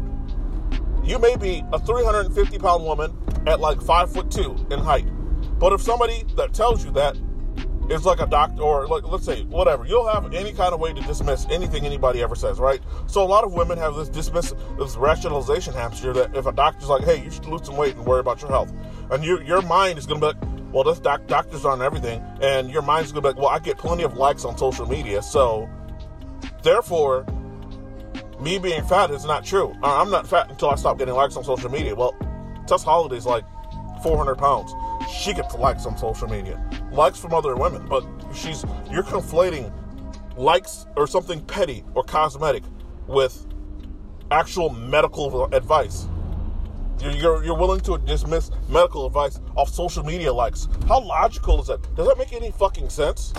You 1.04 1.20
may 1.20 1.36
be 1.36 1.64
a 1.74 1.80
350 1.80 2.60
pound 2.60 2.84
woman 2.84 3.18
at 3.46 3.60
like 3.60 3.82
five 3.82 4.12
foot 4.12 4.32
two 4.32 4.56
in 4.72 4.80
height, 4.80 5.08
but 5.60 5.74
if 5.74 5.82
somebody 5.82 6.24
that 6.36 6.54
tells 6.54 6.86
you 6.86 6.92
that 6.92 7.18
is 7.90 8.06
like 8.06 8.22
a 8.22 8.26
doctor 8.26 8.62
or 8.62 8.88
like 8.88 9.04
let's 9.04 9.26
say 9.26 9.44
whatever 9.44 9.86
you'll 9.86 10.08
have 10.08 10.34
any 10.34 10.54
kind 10.54 10.74
of 10.74 10.80
way 10.80 10.94
to 10.94 11.02
dismiss 11.02 11.46
anything 11.50 11.86
anybody 11.86 12.22
ever 12.22 12.36
says 12.36 12.60
right? 12.60 12.82
So 13.08 13.22
a 13.22 13.28
lot 13.28 13.44
of 13.44 13.54
women 13.54 13.78
have 13.78 13.96
this 13.96 14.08
dismiss 14.08 14.54
this 14.78 14.96
rationalization 14.96 15.74
hamster 15.74 16.14
that 16.14 16.36
if 16.36 16.46
a 16.46 16.52
doctor's 16.52 16.88
like 16.88 17.04
hey 17.04 17.24
you 17.24 17.30
should 17.30 17.46
lose 17.46 17.66
some 17.66 17.76
weight 17.76 17.96
and 17.96 18.06
worry 18.06 18.22
about 18.22 18.42
your 18.42 18.52
health 18.52 18.72
and 19.12 19.24
your 19.24 19.44
your 19.44 19.62
mind 19.62 20.00
is 20.00 20.06
going 20.06 20.22
to 20.22 20.34
be 20.34 20.40
like 20.40 20.74
well 20.74 20.84
this 20.86 21.00
doc, 21.00 21.28
doctors 21.28 21.66
on 21.66 21.82
everything 21.82 22.22
and 22.42 22.70
your 22.72 22.82
mind's 22.82 23.12
going 23.12 23.22
to 23.22 23.30
be 23.30 23.34
like 23.34 23.38
well 23.38 23.54
i 23.54 23.60
get 23.60 23.78
plenty 23.78 24.04
of 24.04 24.16
likes 24.16 24.46
on 24.46 24.58
social 24.58 24.86
media 24.86 25.22
so 25.22 25.70
therefore 26.64 27.26
me 28.40 28.58
being 28.58 28.84
fat 28.84 29.12
is 29.12 29.26
not 29.26 29.44
true 29.46 29.76
i'm 29.84 30.10
not 30.10 30.28
fat 30.28 30.50
until 30.50 30.70
i 30.70 30.76
stop 30.76 30.98
getting 30.98 31.14
likes 31.14 31.36
on 31.36 31.44
social 31.44 31.70
media 31.70 31.94
well 31.96 32.16
Tess 32.66 32.84
Holliday's 32.84 33.26
like 33.26 33.44
400 34.02 34.36
pounds 34.36 34.74
she 35.08 35.34
gets 35.34 35.56
likes 35.56 35.86
on 35.86 35.98
social 35.98 36.28
media, 36.28 36.62
likes 36.92 37.20
from 37.20 37.34
other 37.34 37.56
women, 37.56 37.86
but 37.88 38.06
she's 38.34 38.64
you're 38.92 39.04
conflating 39.04 39.72
likes 40.38 40.86
or 40.96 41.08
something 41.08 41.42
petty 41.46 41.84
or 41.94 42.04
cosmetic 42.04 42.64
with 43.08 43.46
actual 44.32 44.70
medical 44.70 45.46
advice. 45.54 46.08
You're, 47.00 47.44
you're 47.44 47.58
willing 47.58 47.82
to 47.82 47.98
dismiss 47.98 48.50
medical 48.70 49.06
advice 49.06 49.40
off 49.56 49.70
social 49.70 50.04
media 50.04 50.32
likes. 50.32 50.68
How 50.88 51.02
logical 51.02 51.60
is 51.60 51.68
that? 51.68 51.82
Does 51.96 52.08
that 52.08 52.18
make 52.18 52.32
any 52.34 52.52
fucking 52.52 52.90
sense? 52.90 53.34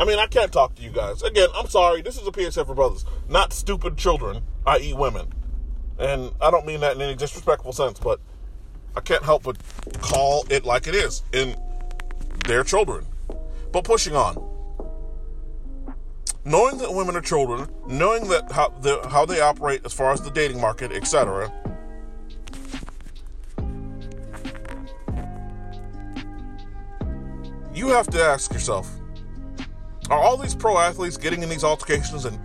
I 0.00 0.06
mean, 0.06 0.18
I 0.18 0.26
can't 0.26 0.50
talk 0.50 0.76
to 0.76 0.82
you 0.82 0.88
guys. 0.88 1.22
Again, 1.22 1.50
I'm 1.54 1.68
sorry. 1.68 2.00
This 2.00 2.18
is 2.18 2.26
a 2.26 2.32
PSA 2.32 2.64
for 2.64 2.74
brothers, 2.74 3.04
not 3.28 3.52
stupid 3.52 3.98
children, 3.98 4.42
i.e., 4.66 4.94
women. 4.94 5.30
And 5.98 6.32
I 6.40 6.50
don't 6.50 6.64
mean 6.64 6.80
that 6.80 6.96
in 6.96 7.02
any 7.02 7.14
disrespectful 7.14 7.74
sense, 7.74 7.98
but 7.98 8.18
I 8.96 9.02
can't 9.02 9.22
help 9.22 9.42
but 9.42 9.58
call 10.00 10.46
it 10.48 10.64
like 10.64 10.86
it 10.86 10.94
is 10.94 11.22
in 11.34 11.54
their 12.46 12.64
children. 12.64 13.04
But 13.72 13.84
pushing 13.84 14.16
on. 14.16 14.42
Knowing 16.46 16.78
that 16.78 16.94
women 16.94 17.14
are 17.14 17.20
children, 17.20 17.68
knowing 17.86 18.26
that 18.28 18.50
how, 18.50 18.70
the, 18.80 19.06
how 19.06 19.26
they 19.26 19.42
operate 19.42 19.82
as 19.84 19.92
far 19.92 20.12
as 20.12 20.22
the 20.22 20.30
dating 20.30 20.62
market, 20.62 20.92
etc., 20.92 21.52
you 27.74 27.88
have 27.88 28.06
to 28.06 28.18
ask 28.22 28.50
yourself 28.54 28.99
are 30.10 30.18
all 30.18 30.36
these 30.36 30.54
pro 30.54 30.76
athletes 30.76 31.16
getting 31.16 31.42
in 31.42 31.48
these 31.48 31.64
altercations 31.64 32.24
and 32.24 32.38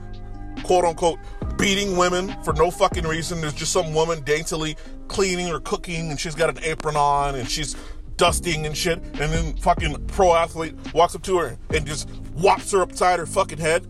quote 0.63 0.85
unquote 0.85 1.19
beating 1.57 1.97
women 1.97 2.35
for 2.43 2.53
no 2.53 2.71
fucking 2.71 3.05
reason. 3.05 3.41
There's 3.41 3.53
just 3.53 3.71
some 3.71 3.93
woman 3.93 4.21
daintily 4.21 4.77
cleaning 5.07 5.51
or 5.51 5.59
cooking 5.59 6.11
and 6.11 6.19
she's 6.19 6.35
got 6.35 6.49
an 6.49 6.63
apron 6.63 6.95
on 6.95 7.35
and 7.35 7.49
she's 7.49 7.75
dusting 8.17 8.65
and 8.65 8.77
shit. 8.77 8.99
And 8.99 9.33
then 9.33 9.57
fucking 9.57 10.07
pro 10.07 10.33
athlete 10.33 10.75
walks 10.93 11.15
up 11.15 11.23
to 11.23 11.37
her 11.39 11.57
and 11.73 11.85
just 11.85 12.09
whops 12.37 12.71
her 12.71 12.81
upside 12.81 13.19
her 13.19 13.25
fucking 13.25 13.57
head. 13.57 13.87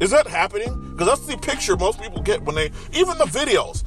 Is 0.00 0.10
that 0.10 0.26
happening? 0.26 0.92
Because 0.92 1.08
that's 1.08 1.26
the 1.26 1.36
picture 1.36 1.76
most 1.76 2.00
people 2.00 2.22
get 2.22 2.42
when 2.42 2.54
they, 2.54 2.70
even 2.92 3.18
the 3.18 3.24
videos. 3.24 3.84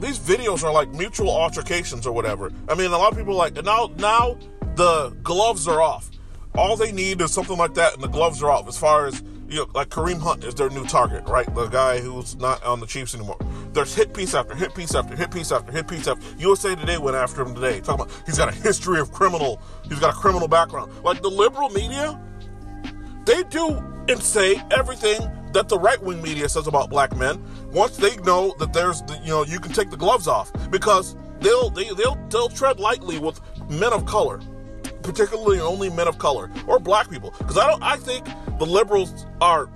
These 0.00 0.18
videos 0.20 0.62
are 0.62 0.72
like 0.72 0.92
mutual 0.94 1.30
altercations 1.30 2.06
or 2.06 2.12
whatever. 2.12 2.52
I 2.68 2.74
mean, 2.74 2.92
a 2.92 2.98
lot 2.98 3.10
of 3.12 3.18
people 3.18 3.34
like, 3.34 3.54
now, 3.64 3.90
now 3.96 4.38
the 4.76 5.10
gloves 5.24 5.66
are 5.66 5.82
off. 5.82 6.10
All 6.58 6.76
they 6.76 6.90
need 6.90 7.20
is 7.20 7.32
something 7.32 7.56
like 7.56 7.74
that 7.74 7.94
and 7.94 8.02
the 8.02 8.08
gloves 8.08 8.42
are 8.42 8.50
off 8.50 8.66
as 8.66 8.76
far 8.76 9.06
as 9.06 9.22
you 9.48 9.58
know, 9.58 9.68
like 9.74 9.90
Kareem 9.90 10.18
Hunt 10.18 10.42
is 10.42 10.56
their 10.56 10.68
new 10.70 10.84
target, 10.84 11.22
right? 11.28 11.46
The 11.54 11.68
guy 11.68 12.00
who's 12.00 12.34
not 12.34 12.60
on 12.64 12.80
the 12.80 12.86
Chiefs 12.86 13.14
anymore. 13.14 13.38
There's 13.72 13.94
hit 13.94 14.12
piece 14.12 14.34
after 14.34 14.56
hit 14.56 14.74
piece 14.74 14.92
after 14.92 15.14
hit 15.14 15.30
piece 15.30 15.52
after 15.52 15.70
hit 15.70 15.86
piece 15.86 16.08
after. 16.08 16.26
USA 16.36 16.74
Today 16.74 16.98
went 16.98 17.16
after 17.16 17.42
him 17.42 17.54
today, 17.54 17.78
talking 17.78 18.06
about 18.06 18.22
he's 18.26 18.38
got 18.38 18.48
a 18.48 18.52
history 18.52 18.98
of 18.98 19.12
criminal, 19.12 19.62
he's 19.88 20.00
got 20.00 20.14
a 20.14 20.16
criminal 20.16 20.48
background. 20.48 20.92
Like 21.04 21.22
the 21.22 21.30
liberal 21.30 21.68
media, 21.68 22.20
they 23.24 23.44
do 23.44 23.76
and 24.08 24.20
say 24.20 24.60
everything 24.72 25.20
that 25.52 25.68
the 25.68 25.78
right 25.78 26.02
wing 26.02 26.20
media 26.20 26.48
says 26.48 26.66
about 26.66 26.90
black 26.90 27.16
men 27.16 27.40
once 27.70 27.96
they 27.96 28.16
know 28.16 28.52
that 28.58 28.72
there's, 28.72 29.00
the, 29.02 29.16
you 29.22 29.28
know, 29.28 29.44
you 29.44 29.60
can 29.60 29.72
take 29.72 29.90
the 29.90 29.96
gloves 29.96 30.26
off 30.26 30.50
because 30.72 31.14
they'll 31.40 31.70
they, 31.70 31.88
they'll 31.94 32.18
they'll 32.30 32.48
tread 32.48 32.80
lightly 32.80 33.18
with 33.20 33.40
men 33.70 33.92
of 33.92 34.04
color, 34.06 34.40
particularly 35.08 35.58
only 35.58 35.88
men 35.88 36.06
of 36.06 36.18
color 36.18 36.50
or 36.66 36.78
black 36.78 37.08
people. 37.08 37.32
Because 37.38 37.56
I 37.56 37.66
don't 37.66 37.82
I 37.82 37.96
think 37.96 38.26
the 38.58 38.66
liberals 38.66 39.24
are 39.40 39.70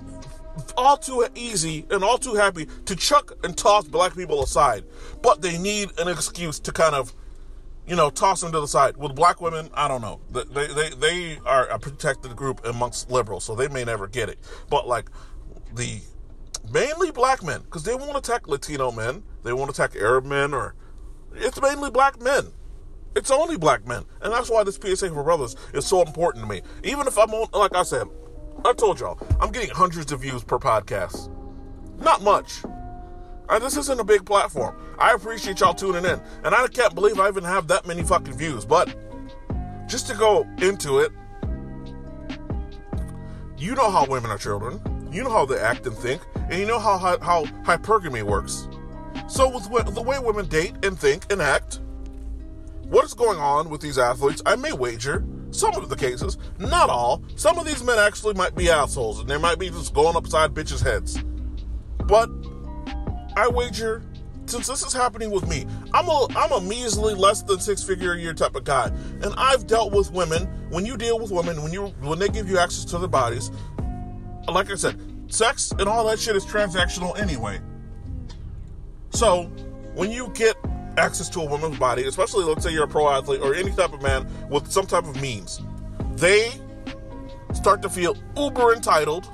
all 0.77 0.95
too 0.95 1.25
easy 1.33 1.87
and 1.89 2.03
all 2.03 2.19
too 2.19 2.35
happy 2.35 2.67
to 2.85 2.95
chuck 2.95 3.33
and 3.43 3.57
toss 3.57 3.87
black 3.87 4.15
people 4.15 4.43
aside, 4.43 4.83
but 5.23 5.41
they 5.41 5.57
need 5.57 5.89
an 5.99 6.07
excuse 6.07 6.59
to 6.59 6.71
kind 6.71 6.93
of 6.93 7.13
you 7.85 7.97
know, 7.97 8.09
toss 8.09 8.39
them 8.39 8.51
to 8.53 8.61
the 8.61 8.67
side. 8.67 8.95
With 8.95 9.13
black 9.13 9.41
women, 9.41 9.69
I 9.73 9.89
don't 9.89 10.01
know. 10.01 10.21
They, 10.31 10.67
they, 10.67 10.89
they 10.91 11.39
are 11.45 11.65
a 11.67 11.77
protected 11.77 12.33
group 12.33 12.65
amongst 12.65 13.11
liberals, 13.11 13.43
so 13.43 13.55
they 13.55 13.67
may 13.67 13.83
never 13.83 14.07
get 14.07 14.29
it. 14.29 14.39
But 14.69 14.87
like 14.87 15.09
the 15.75 15.99
mainly 16.71 17.11
black 17.11 17.43
men, 17.43 17.61
because 17.61 17.83
they 17.83 17.95
won't 17.95 18.15
attack 18.15 18.47
Latino 18.47 18.89
men, 18.89 19.23
they 19.43 19.51
won't 19.51 19.69
attack 19.69 19.97
Arab 19.97 20.23
men, 20.23 20.53
or 20.53 20.75
it's 21.35 21.59
mainly 21.61 21.91
black 21.91 22.21
men. 22.21 22.53
It's 23.15 23.31
only 23.31 23.57
black 23.57 23.87
men, 23.87 24.03
and 24.21 24.33
that's 24.33 24.49
why 24.49 24.63
this 24.63 24.75
PSA 24.75 25.09
for 25.09 25.23
brothers 25.23 25.55
is 25.73 25.85
so 25.85 26.01
important 26.01 26.43
to 26.45 26.49
me. 26.49 26.61
Even 26.83 27.07
if 27.07 27.17
I'm 27.17 27.29
on, 27.31 27.47
like 27.53 27.75
I 27.75 27.83
said, 27.83 28.07
I 28.65 28.73
told 28.73 28.99
y'all, 28.99 29.19
I'm 29.39 29.51
getting 29.51 29.69
hundreds 29.69 30.11
of 30.11 30.21
views 30.21 30.43
per 30.43 30.57
podcast. 30.57 31.29
Not 31.99 32.23
much. 32.23 32.63
And 33.49 33.63
this 33.63 33.77
isn't 33.77 33.99
a 33.99 34.03
big 34.03 34.25
platform. 34.25 34.75
I 34.97 35.13
appreciate 35.13 35.59
y'all 35.59 35.73
tuning 35.73 36.05
in. 36.05 36.19
And 36.43 36.55
I 36.55 36.67
can't 36.67 36.95
believe 36.95 37.19
I 37.19 37.27
even 37.27 37.43
have 37.43 37.67
that 37.67 37.85
many 37.85 38.03
fucking 38.03 38.33
views. 38.33 38.65
But 38.65 38.95
just 39.87 40.07
to 40.07 40.15
go 40.15 40.47
into 40.59 40.99
it, 40.99 41.11
you 43.57 43.75
know 43.75 43.91
how 43.91 44.05
women 44.05 44.31
are 44.31 44.37
children. 44.37 44.81
You 45.11 45.23
know 45.23 45.29
how 45.29 45.45
they 45.45 45.59
act 45.59 45.85
and 45.85 45.95
think. 45.95 46.21
And 46.35 46.53
you 46.59 46.65
know 46.65 46.79
how, 46.79 46.97
how, 46.97 47.19
how 47.19 47.43
hypergamy 47.63 48.23
works. 48.23 48.67
So, 49.27 49.49
with 49.49 49.93
the 49.93 50.01
way 50.01 50.19
women 50.19 50.47
date 50.47 50.73
and 50.83 50.97
think 50.97 51.31
and 51.31 51.41
act, 51.41 51.79
what 52.93 53.03
is 53.05 53.15
going 53.15 53.39
on 53.39 53.69
with 53.69 53.81
these 53.81 53.97
athletes? 53.97 54.43
I 54.45 54.55
may 54.55 54.71
wager 54.71 55.25
some 55.49 55.73
of 55.73 55.89
the 55.89 55.95
cases, 55.95 56.37
not 56.59 56.91
all. 56.91 57.23
Some 57.35 57.57
of 57.57 57.65
these 57.65 57.83
men 57.83 57.97
actually 57.97 58.35
might 58.35 58.55
be 58.55 58.69
assholes 58.69 59.19
and 59.19 59.27
they 59.27 59.37
might 59.37 59.57
be 59.57 59.71
just 59.71 59.95
going 59.95 60.15
upside 60.15 60.53
bitches' 60.53 60.83
heads. 60.83 61.17
But 62.05 62.29
I 63.35 63.47
wager, 63.47 64.03
since 64.45 64.67
this 64.67 64.83
is 64.83 64.93
happening 64.93 65.31
with 65.31 65.47
me, 65.47 65.65
I'm 65.91 66.07
a 66.07 66.27
I'm 66.35 66.51
a 66.51 66.61
measly 66.61 67.15
less 67.15 67.41
than 67.41 67.59
six 67.59 67.81
figure 67.81 68.13
a 68.13 68.19
year 68.19 68.35
type 68.35 68.55
of 68.55 68.63
guy, 68.63 68.91
and 69.23 69.33
I've 69.37 69.65
dealt 69.65 69.91
with 69.91 70.11
women. 70.11 70.43
When 70.69 70.85
you 70.85 70.95
deal 70.95 71.19
with 71.19 71.31
women, 71.31 71.63
when 71.63 71.73
you 71.73 71.87
when 72.01 72.19
they 72.19 72.29
give 72.29 72.47
you 72.47 72.59
access 72.59 72.85
to 72.85 72.99
their 72.99 73.07
bodies, 73.07 73.49
like 74.47 74.69
I 74.69 74.75
said, 74.75 75.01
sex 75.29 75.73
and 75.79 75.89
all 75.89 76.05
that 76.09 76.19
shit 76.19 76.35
is 76.35 76.45
transactional 76.45 77.17
anyway. 77.17 77.59
So 79.09 79.45
when 79.95 80.11
you 80.11 80.29
get 80.35 80.55
access 80.97 81.29
to 81.29 81.41
a 81.41 81.45
woman's 81.45 81.77
body, 81.77 82.03
especially 82.05 82.45
let's 82.45 82.63
say 82.63 82.71
you're 82.71 82.85
a 82.85 82.87
pro 82.87 83.09
athlete 83.09 83.41
or 83.41 83.55
any 83.55 83.71
type 83.71 83.93
of 83.93 84.01
man 84.01 84.27
with 84.49 84.71
some 84.71 84.85
type 84.85 85.05
of 85.05 85.19
means, 85.21 85.61
they 86.15 86.51
start 87.53 87.81
to 87.81 87.89
feel 87.89 88.15
uber 88.35 88.73
entitled 88.73 89.27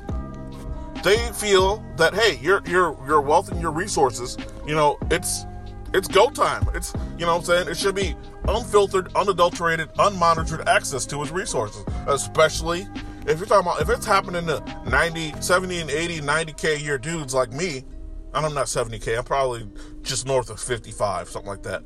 they 1.04 1.18
feel 1.32 1.84
that 1.98 2.14
hey, 2.14 2.38
your 2.42 2.62
your 2.66 2.98
your 3.08 3.22
wealth 3.22 3.52
and 3.52 3.62
your 3.62 3.72
resources, 3.72 4.38
you 4.66 4.76
know, 4.76 4.98
it's 5.10 5.46
it's 5.94 6.08
go 6.08 6.30
time. 6.30 6.68
It's 6.74 6.94
you 7.18 7.26
know 7.26 7.36
I'm 7.36 7.44
saying? 7.44 7.68
It 7.68 7.78
should 7.78 7.96
be 7.96 8.16
unfiltered, 8.48 9.16
unadulterated, 9.16 9.90
unmonitored 9.94 10.68
access 10.68 11.06
to 11.08 11.22
his 11.22 11.32
resources, 11.32 11.84
especially 12.08 12.88
if 13.28 13.38
you're 13.38 13.48
talking 13.48 13.68
about 13.68 13.82
if 13.82 13.90
it's 13.90 14.06
happening 14.06 14.46
to 14.48 14.64
90, 14.88 15.42
70 15.42 15.80
and 15.80 15.90
80, 15.90 16.20
90k 16.22 16.82
year 16.82 16.98
dudes 16.98 17.34
like 17.34 17.52
me, 17.52 17.84
and 18.34 18.46
I'm 18.46 18.54
not 18.54 18.68
70k, 18.68 19.18
I'm 19.18 19.24
probably 19.24 19.68
just 20.02 20.26
north 20.26 20.50
of 20.50 20.60
55, 20.60 21.30
something 21.30 21.50
like 21.50 21.64
that. 21.64 21.84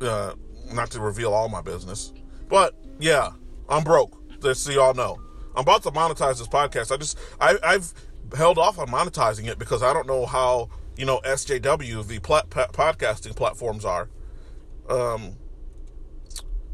Uh, 0.00 0.34
not 0.72 0.90
to 0.92 1.00
reveal 1.00 1.32
all 1.32 1.48
my 1.48 1.60
business. 1.60 2.12
But 2.48 2.74
yeah, 2.98 3.30
I'm 3.68 3.84
broke. 3.84 4.18
Just 4.40 4.64
so 4.64 4.72
y'all 4.72 4.94
know. 4.94 5.20
I'm 5.54 5.62
about 5.62 5.82
to 5.84 5.90
monetize 5.90 6.38
this 6.38 6.48
podcast. 6.48 6.92
I 6.92 6.96
just 6.96 7.18
I, 7.40 7.56
I've 7.62 7.92
held 8.36 8.58
off 8.58 8.78
on 8.78 8.88
monetizing 8.88 9.46
it 9.46 9.58
because 9.58 9.82
I 9.82 9.92
don't 9.92 10.06
know 10.06 10.26
how 10.26 10.70
you 10.96 11.04
know 11.04 11.20
SJW 11.24 12.06
the 12.06 12.18
plat- 12.20 12.50
podcasting 12.50 13.36
platforms 13.36 13.84
are. 13.84 14.08
Um, 14.88 15.36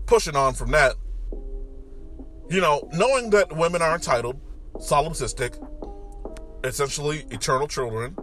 pushing 0.06 0.34
on 0.34 0.54
from 0.54 0.70
that, 0.70 0.94
you 2.48 2.60
know, 2.60 2.88
knowing 2.92 3.30
that 3.30 3.54
women 3.54 3.82
are 3.82 3.94
entitled, 3.94 4.40
solipsistic, 4.76 5.54
essentially 6.64 7.26
eternal 7.30 7.68
children, 7.68 8.16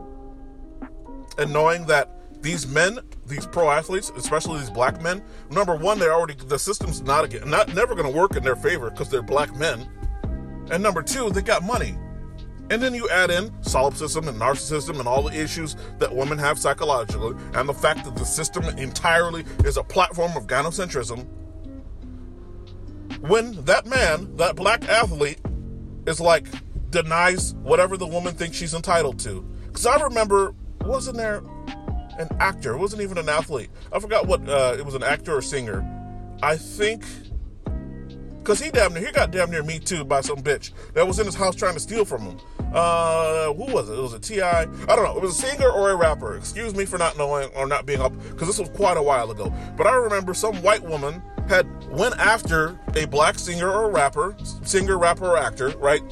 and 1.38 1.52
knowing 1.52 1.86
that 1.88 2.42
these 2.42 2.68
men, 2.68 3.00
these 3.26 3.46
pro 3.46 3.72
athletes, 3.72 4.12
especially 4.16 4.60
these 4.60 4.70
black 4.70 5.02
men, 5.02 5.24
number 5.50 5.76
one, 5.76 5.98
they're 6.00 6.14
already 6.14 6.36
the 6.36 6.60
system's 6.60 7.02
not 7.02 7.26
again, 7.26 7.50
not 7.50 7.74
never 7.74 7.96
going 7.96 8.12
to 8.12 8.18
work 8.18 8.36
in 8.36 8.44
their 8.44 8.56
favor 8.56 8.90
because 8.90 9.10
they're 9.10 9.22
black 9.22 9.56
men, 9.56 9.90
and 10.72 10.82
number 10.82 11.02
two, 11.02 11.30
they 11.30 11.42
got 11.42 11.64
money. 11.64 11.98
And 12.72 12.82
then 12.82 12.96
you 12.96 13.08
add 13.10 13.30
in 13.30 13.52
solipsism 13.62 14.28
and 14.28 14.40
narcissism 14.40 14.98
and 15.00 15.08
all 15.08 15.22
the 15.22 15.40
issues 15.40 15.76
that 16.00 16.14
women 16.14 16.40
have 16.40 16.58
psychologically, 16.58 17.36
and 17.54 17.70
the 17.70 17.74
fact 17.74 18.06
that 18.06 18.16
the 18.16 18.26
system 18.26 18.66
entirely 18.78 19.46
is 19.64 19.78
a 19.78 19.84
platform 19.84 20.36
of 20.36 20.48
gynocentrism. 20.48 21.28
When 23.22 23.64
that 23.66 23.86
man, 23.86 24.36
that 24.38 24.56
black 24.56 24.88
athlete, 24.90 25.40
is 26.08 26.20
like 26.20 26.48
denies 26.90 27.54
whatever 27.56 27.98
the 27.98 28.08
woman 28.08 28.34
thinks 28.34 28.58
she's 28.58 28.74
entitled 28.74 29.20
to. 29.20 29.42
Because 29.68 29.86
I 29.86 30.02
remember, 30.02 30.56
wasn't 30.86 31.18
there 31.18 31.42
an 32.18 32.30
actor? 32.40 32.74
It 32.74 32.78
wasn't 32.78 33.02
even 33.02 33.18
an 33.18 33.30
athlete. 33.30 33.70
I 33.92 34.00
forgot 34.00 34.28
what 34.28 34.48
uh, 34.48 34.76
it 34.78 34.86
was 34.86 34.96
an 34.96 35.04
actor 35.04 35.36
or 35.36 35.42
singer. 35.42 35.86
I 36.42 36.58
think 36.58 37.04
Cause 38.46 38.60
he 38.60 38.70
damn 38.70 38.94
near 38.94 39.04
he 39.04 39.12
got 39.12 39.32
damn 39.32 39.50
near 39.50 39.64
me 39.64 39.80
too 39.80 40.06
by 40.06 40.22
some 40.22 40.38
bitch 40.38 40.72
that 40.94 41.08
was 41.08 41.18
in 41.18 41.26
his 41.26 41.34
house 41.34 41.56
trying 41.56 41.74
to 41.74 41.80
steal 41.80 42.06
from 42.06 42.22
him. 42.22 42.38
Uh, 42.76 43.52
who 43.54 43.74
was 43.74 43.90
it? 43.90 43.98
It 43.98 44.02
was 44.02 44.14
a 44.14 44.20
Ti. 44.20 44.40
I 44.44 44.66
don't 44.66 45.04
know. 45.04 45.18
It 45.18 45.22
was 45.24 45.32
a 45.32 45.48
singer 45.48 45.68
or 45.68 45.90
a 45.90 45.96
rapper. 45.96 46.38
Excuse 46.38 46.76
me 46.76 46.86
for 46.86 47.00
not 47.00 47.18
knowing 47.18 47.50
or 47.56 47.66
not 47.66 47.88
being 47.88 48.02
up 48.02 48.14
because 48.30 48.48
this 48.48 48.60
was 48.60 48.70
quite 48.70 48.98
a 48.98 49.02
while 49.02 49.32
ago. 49.32 49.52
But 49.76 49.88
I 49.88 49.96
remember 49.96 50.36
some 50.36 50.62
white 50.62 50.84
woman 50.84 51.24
had 51.50 51.66
went 51.90 52.20
after 52.20 52.80
a 52.96 53.06
black 53.06 53.40
singer 53.40 53.72
or 53.72 53.90
rapper, 53.90 54.38
singer, 54.62 55.00
rapper, 55.00 55.26
or 55.26 55.38
actor, 55.38 55.70
right? 55.80 56.04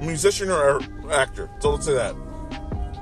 Musician 0.00 0.50
or 0.50 0.80
actor. 1.12 1.48
So 1.60 1.70
let's 1.70 1.86
say 1.86 1.94
that, 1.94 2.16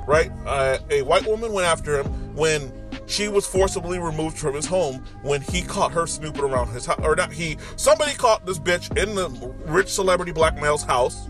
right? 0.06 0.30
Uh, 0.46 0.78
a 0.90 1.02
white 1.02 1.26
woman 1.26 1.52
went 1.52 1.66
after 1.66 2.00
him 2.00 2.06
when 2.34 2.72
she 3.06 3.28
was 3.28 3.46
forcibly 3.46 3.98
removed 3.98 4.38
from 4.38 4.54
his 4.54 4.66
home 4.66 5.04
when 5.22 5.40
he 5.42 5.62
caught 5.62 5.92
her 5.92 6.06
snooping 6.06 6.42
around 6.44 6.68
his 6.68 6.86
house. 6.86 7.00
Or 7.02 7.14
not 7.14 7.32
he, 7.32 7.56
somebody 7.76 8.14
caught 8.14 8.46
this 8.46 8.58
bitch 8.58 8.96
in 8.96 9.14
the 9.14 9.28
rich 9.66 9.88
celebrity 9.88 10.32
black 10.32 10.60
male's 10.60 10.82
house, 10.82 11.28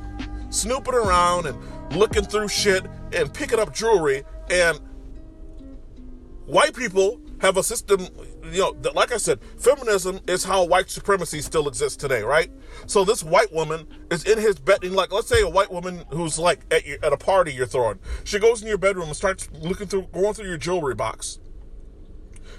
snooping 0.50 0.94
around 0.94 1.46
and 1.46 1.58
looking 1.96 2.24
through 2.24 2.48
shit 2.48 2.84
and 3.12 3.32
picking 3.32 3.58
up 3.58 3.74
jewelry. 3.74 4.24
And 4.50 4.78
white 6.46 6.74
people 6.74 7.20
have 7.40 7.56
a 7.56 7.62
system, 7.62 8.08
you 8.50 8.60
know, 8.60 8.72
that, 8.80 8.94
like 8.94 9.12
I 9.12 9.16
said, 9.16 9.40
feminism 9.58 10.20
is 10.26 10.44
how 10.44 10.64
white 10.64 10.90
supremacy 10.90 11.40
still 11.40 11.68
exists 11.68 11.96
today, 11.96 12.22
right? 12.22 12.50
So 12.86 13.04
this 13.04 13.22
white 13.22 13.52
woman 13.52 13.86
is 14.10 14.24
in 14.24 14.38
his 14.38 14.58
bed, 14.58 14.84
like 14.84 15.12
let's 15.12 15.28
say 15.28 15.42
a 15.42 15.48
white 15.48 15.70
woman 15.70 16.04
who's 16.10 16.38
like 16.38 16.60
at, 16.70 16.86
your, 16.86 16.98
at 17.02 17.12
a 17.12 17.16
party 17.16 17.52
you're 17.52 17.66
throwing, 17.66 17.98
she 18.24 18.38
goes 18.38 18.62
in 18.62 18.68
your 18.68 18.78
bedroom 18.78 19.08
and 19.08 19.16
starts 19.16 19.48
looking 19.52 19.86
through, 19.86 20.08
going 20.12 20.34
through 20.34 20.48
your 20.48 20.56
jewelry 20.56 20.94
box. 20.94 21.38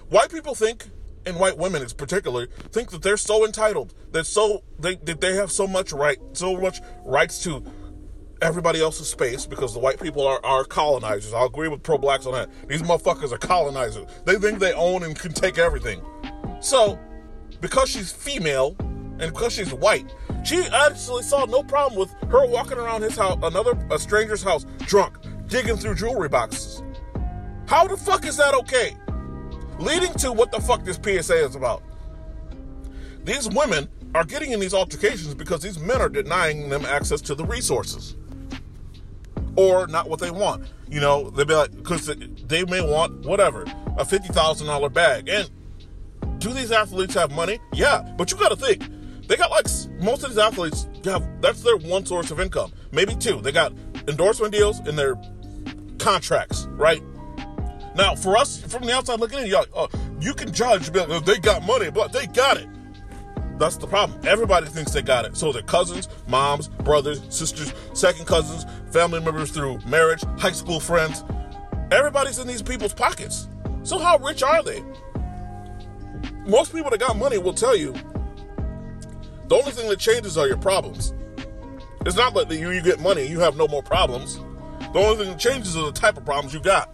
White 0.10 0.30
people 0.30 0.54
think, 0.54 0.88
and 1.26 1.40
white 1.40 1.58
women 1.58 1.82
in 1.82 1.90
particular, 1.90 2.48
think 2.72 2.92
that 2.92 3.02
they're 3.02 3.18
so 3.18 3.46
entitled. 3.46 3.94
They're 4.12 4.24
so 4.24 4.64
they 4.78 4.96
that 4.96 5.22
they 5.22 5.36
have 5.36 5.52
so 5.52 5.66
much 5.66 5.92
right, 5.92 6.20
so 6.34 6.58
much 6.58 6.80
rights 7.04 7.42
to 7.44 7.64
everybody 8.46 8.80
else's 8.80 9.10
space 9.10 9.48
because 9.48 9.74
the 9.74 9.80
white 9.80 10.00
people 10.00 10.26
are, 10.26 10.40
are 10.46 10.64
colonizers. 10.64 11.34
I'll 11.34 11.48
agree 11.48 11.68
with 11.68 11.82
pro 11.82 11.98
blacks 11.98 12.28
on 12.28 12.34
that. 12.34 12.50
These 12.68 12.84
motherfuckers 12.84 13.32
are 13.32 13.38
colonizers. 13.38 14.06
They 14.26 14.36
think 14.36 14.60
they 14.60 14.74
own 14.74 15.04
and 15.04 15.18
can 15.18 15.34
take 15.34 15.58
everything. 15.58 16.02
So, 16.62 17.00
because 17.60 17.90
she's 17.90 18.12
female 18.12 18.76
and 19.20 19.34
because 19.34 19.54
she's 19.54 19.74
white, 19.74 20.14
she 20.44 20.64
actually 20.72 21.24
saw 21.24 21.46
no 21.46 21.64
problem 21.64 22.00
with 22.00 22.14
her 22.30 22.48
walking 22.48 22.78
around 22.78 23.02
his 23.02 23.16
house, 23.16 23.40
another 23.42 23.78
a 23.90 23.98
stranger's 23.98 24.44
house, 24.44 24.66
drunk, 24.82 25.18
digging 25.48 25.76
through 25.76 25.96
jewelry 25.96 26.30
boxes. 26.30 26.84
How 27.68 27.88
the 27.88 27.98
fuck 27.98 28.26
is 28.26 28.38
that 28.38 28.54
okay? 28.54 28.96
leading 29.80 30.14
to 30.14 30.32
what 30.32 30.52
the 30.52 30.62
fuck 30.62 30.84
this 30.86 30.98
PSA 30.98 31.46
is 31.46 31.56
about. 31.56 31.84
These 33.26 33.50
women 33.50 33.90
are 34.14 34.24
getting 34.24 34.52
in 34.52 34.60
these 34.60 34.74
altercations 34.74 35.34
because 35.34 35.62
these 35.62 35.80
men 35.80 36.00
are 36.00 36.08
denying 36.08 36.70
them 36.70 36.86
access 36.86 37.20
to 37.22 37.36
the 37.36 37.44
resources 37.44 38.16
or 39.56 39.88
not 39.88 40.10
what 40.10 40.20
they 40.20 40.32
want. 40.32 40.68
You 40.90 41.00
know, 41.00 41.30
they'll 41.30 41.46
be 41.46 41.54
like, 41.54 41.76
because 41.76 42.08
they 42.08 42.64
may 42.66 42.82
want 42.82 43.26
whatever, 43.26 43.64
a 43.98 44.06
$50,000 44.06 44.94
bag. 44.94 45.30
And 45.30 45.50
do 46.40 46.54
these 46.54 46.72
athletes 46.72 47.14
have 47.14 47.32
money? 47.32 47.60
Yeah, 47.74 48.02
but 48.18 48.32
you 48.32 48.38
got 48.38 48.50
to 48.50 48.56
think. 48.56 48.84
They 49.28 49.38
got 49.38 49.50
like 49.50 49.66
most 50.02 50.24
of 50.24 50.30
these 50.30 50.38
athletes 50.38 50.88
have 51.06 51.42
that's 51.42 51.62
their 51.64 51.78
one 51.78 52.06
source 52.06 52.30
of 52.30 52.40
income, 52.40 52.72
maybe 52.92 53.16
two. 53.16 53.42
They 53.42 53.52
got 53.52 53.74
endorsement 54.08 54.54
deals 54.54 54.80
and 54.80 54.98
their 54.98 55.16
contracts, 55.98 56.68
right? 56.72 57.02
Now, 57.96 58.14
for 58.16 58.38
us 58.38 58.62
from 58.62 58.84
the 58.84 58.94
outside 58.94 59.20
looking 59.20 59.40
in, 59.40 59.48
you're 59.48 59.60
like, 59.60 59.70
oh, 59.74 59.90
you 60.20 60.34
can 60.34 60.52
judge, 60.52 60.92
oh, 60.96 61.20
they 61.22 61.40
got 61.40 61.64
money, 61.64 61.90
but 61.90 62.12
they 62.12 62.28
got 62.28 62.58
it. 62.58 62.68
That's 63.58 63.78
the 63.78 63.88
problem. 63.88 64.20
Everybody 64.28 64.68
thinks 64.68 64.92
they 64.92 65.02
got 65.02 65.24
it. 65.24 65.38
So 65.38 65.52
their 65.54 65.62
cousins, 65.62 66.10
moms, 66.28 66.68
brothers, 66.68 67.22
sisters, 67.30 67.74
second 67.94 68.28
cousins, 68.28 68.66
family 68.96 69.20
members 69.20 69.52
through 69.52 69.78
marriage, 69.86 70.24
high 70.40 70.54
school 70.54 70.80
friends. 70.80 71.26
Everybody's 71.92 72.40
in 72.40 72.48
these 72.48 72.62
people's 72.62 72.94
pockets. 72.94 73.50
So 73.84 74.00
how 74.00 74.18
rich 74.20 74.42
are 74.42 74.64
they? 74.64 74.82
Most 76.46 76.74
people 76.74 76.90
that 76.90 77.02
got 77.02 77.18
money 77.18 77.38
will 77.38 77.54
tell 77.54 77.76
you 77.76 77.92
the 79.50 79.56
only 79.56 79.72
thing 79.74 79.90
that 79.90 80.00
changes 80.00 80.38
are 80.38 80.48
your 80.48 80.56
problems. 80.56 81.14
It's 82.06 82.16
not 82.16 82.34
that 82.36 82.56
you, 82.56 82.72
you 82.72 82.82
get 82.82 83.02
money, 83.02 83.28
you 83.28 83.42
have 83.42 83.58
no 83.58 83.68
more 83.68 83.84
problems. 83.84 84.40
The 84.94 85.00
only 85.00 85.18
thing 85.18 85.34
that 85.34 85.40
changes 85.40 85.76
are 85.76 85.88
the 85.88 85.92
type 85.92 86.16
of 86.16 86.24
problems 86.24 86.54
you 86.54 86.62
got. 86.62 86.90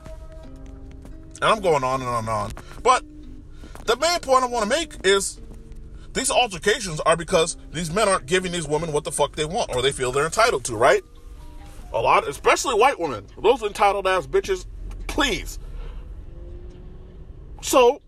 And 1.35 1.43
I'm 1.43 1.61
going 1.61 1.83
on 1.83 2.01
and 2.01 2.09
on 2.09 2.23
and 2.23 2.29
on. 2.29 2.51
But 2.81 3.03
the 3.85 3.95
main 3.97 4.21
point 4.21 4.43
I 4.43 4.47
want 4.47 4.63
to 4.63 4.69
make 4.69 5.05
is 5.05 5.39
these 6.13 6.31
altercations 6.31 6.99
are 7.01 7.15
because 7.15 7.57
these 7.71 7.93
men 7.93 8.09
aren't 8.09 8.25
giving 8.25 8.51
these 8.51 8.67
women 8.67 8.91
what 8.91 9.03
the 9.03 9.11
fuck 9.11 9.35
they 9.35 9.45
want 9.45 9.75
or 9.75 9.83
they 9.83 9.91
feel 9.91 10.11
they're 10.11 10.25
entitled 10.25 10.63
to, 10.65 10.75
right? 10.75 11.03
A 11.93 11.99
lot, 11.99 12.27
especially 12.27 12.75
white 12.75 12.99
women, 12.99 13.25
those 13.41 13.63
entitled 13.63 14.07
ass 14.07 14.25
bitches, 14.27 14.65
please. 15.07 15.59
So 17.61 18.01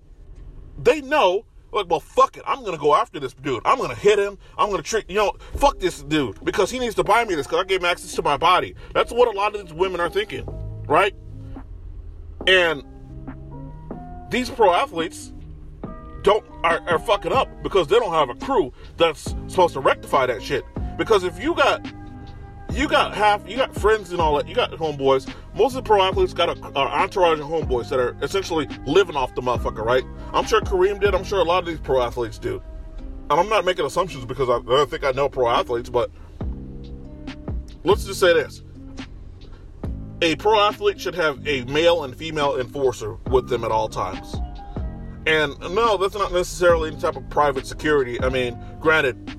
they 0.81 1.01
know, 1.01 1.45
like, 1.71 1.89
well, 1.89 1.99
fuck 1.99 2.37
it, 2.37 2.43
I'm 2.47 2.63
gonna 2.63 2.77
go 2.77 2.95
after 2.95 3.19
this 3.19 3.33
dude. 3.33 3.61
I'm 3.65 3.77
gonna 3.77 3.95
hit 3.95 4.19
him. 4.19 4.37
I'm 4.57 4.69
gonna 4.69 4.83
treat, 4.83 5.09
you 5.09 5.15
know, 5.15 5.33
fuck 5.55 5.79
this 5.79 6.01
dude 6.03 6.43
because 6.45 6.71
he 6.71 6.79
needs 6.79 6.95
to 6.95 7.03
buy 7.03 7.25
me 7.25 7.35
this 7.35 7.45
because 7.45 7.61
I 7.61 7.67
gave 7.67 7.81
him 7.81 7.85
access 7.85 8.13
to 8.15 8.21
my 8.21 8.37
body. 8.37 8.75
That's 8.93 9.11
what 9.11 9.27
a 9.27 9.37
lot 9.37 9.55
of 9.55 9.65
these 9.65 9.73
women 9.73 9.99
are 9.99 10.09
thinking, 10.09 10.45
right? 10.87 11.13
And 12.47 12.83
these 14.29 14.49
pro 14.49 14.73
athletes 14.73 15.33
don't 16.23 16.45
are, 16.63 16.81
are 16.89 16.99
fucking 16.99 17.33
up 17.33 17.49
because 17.61 17.87
they 17.87 17.99
don't 17.99 18.13
have 18.13 18.29
a 18.29 18.35
crew 18.35 18.73
that's 18.97 19.35
supposed 19.47 19.73
to 19.73 19.79
rectify 19.79 20.25
that 20.25 20.41
shit. 20.41 20.63
Because 20.97 21.23
if 21.23 21.41
you 21.41 21.53
got 21.53 21.85
you 22.73 22.87
got 22.87 23.13
half 23.13 23.47
you 23.47 23.55
got 23.55 23.73
friends 23.73 24.11
and 24.11 24.19
all 24.19 24.35
that, 24.37 24.47
you 24.47 24.55
got 24.55 24.71
homeboys. 24.71 25.31
Most 25.55 25.75
of 25.75 25.83
the 25.83 25.87
pro 25.87 26.01
athletes 26.01 26.33
got 26.33 26.49
a, 26.49 26.65
a 26.77 26.79
entourage 26.79 27.39
of 27.39 27.45
homeboys 27.45 27.89
that 27.89 27.99
are 27.99 28.17
essentially 28.21 28.67
living 28.85 29.15
off 29.15 29.35
the 29.35 29.41
motherfucker, 29.41 29.85
right? 29.85 30.03
I'm 30.33 30.45
sure 30.45 30.61
Kareem 30.61 30.99
did. 30.99 31.13
I'm 31.13 31.23
sure 31.23 31.39
a 31.39 31.43
lot 31.43 31.59
of 31.59 31.65
these 31.65 31.79
pro 31.79 32.01
athletes 32.01 32.37
do. 32.37 32.61
And 33.29 33.39
I'm 33.39 33.49
not 33.49 33.65
making 33.65 33.85
assumptions 33.85 34.25
because 34.25 34.49
I 34.49 34.59
don't 34.61 34.89
think 34.89 35.03
I 35.03 35.11
know 35.11 35.29
pro 35.29 35.49
athletes, 35.49 35.89
but 35.89 36.11
let's 37.83 38.05
just 38.05 38.19
say 38.19 38.33
this 38.33 38.63
a 40.21 40.35
pro 40.35 40.59
athlete 40.59 40.99
should 40.99 41.15
have 41.15 41.45
a 41.47 41.63
male 41.65 42.03
and 42.05 42.15
female 42.15 42.59
enforcer 42.59 43.15
with 43.29 43.49
them 43.49 43.63
at 43.63 43.71
all 43.71 43.89
times. 43.89 44.35
And 45.25 45.57
no, 45.59 45.97
that's 45.97 46.15
not 46.15 46.31
necessarily 46.31 46.91
any 46.91 46.99
type 46.99 47.15
of 47.15 47.29
private 47.29 47.67
security. 47.67 48.21
I 48.21 48.29
mean, 48.29 48.57
granted, 48.79 49.37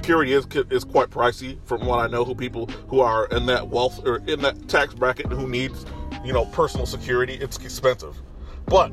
security 0.00 0.32
is 0.32 0.46
is 0.70 0.84
quite 0.84 1.10
pricey 1.10 1.58
from 1.64 1.84
what 1.84 1.98
I 1.98 2.06
know. 2.06 2.24
Who 2.24 2.34
people 2.34 2.66
who 2.88 3.00
are 3.00 3.26
in 3.26 3.46
that 3.46 3.68
wealth 3.68 4.06
or 4.06 4.16
in 4.26 4.40
that 4.42 4.68
tax 4.68 4.94
bracket 4.94 5.26
who 5.26 5.46
needs, 5.46 5.84
you 6.24 6.32
know, 6.32 6.46
personal 6.46 6.86
security, 6.86 7.34
it's 7.34 7.58
expensive. 7.58 8.16
But 8.66 8.92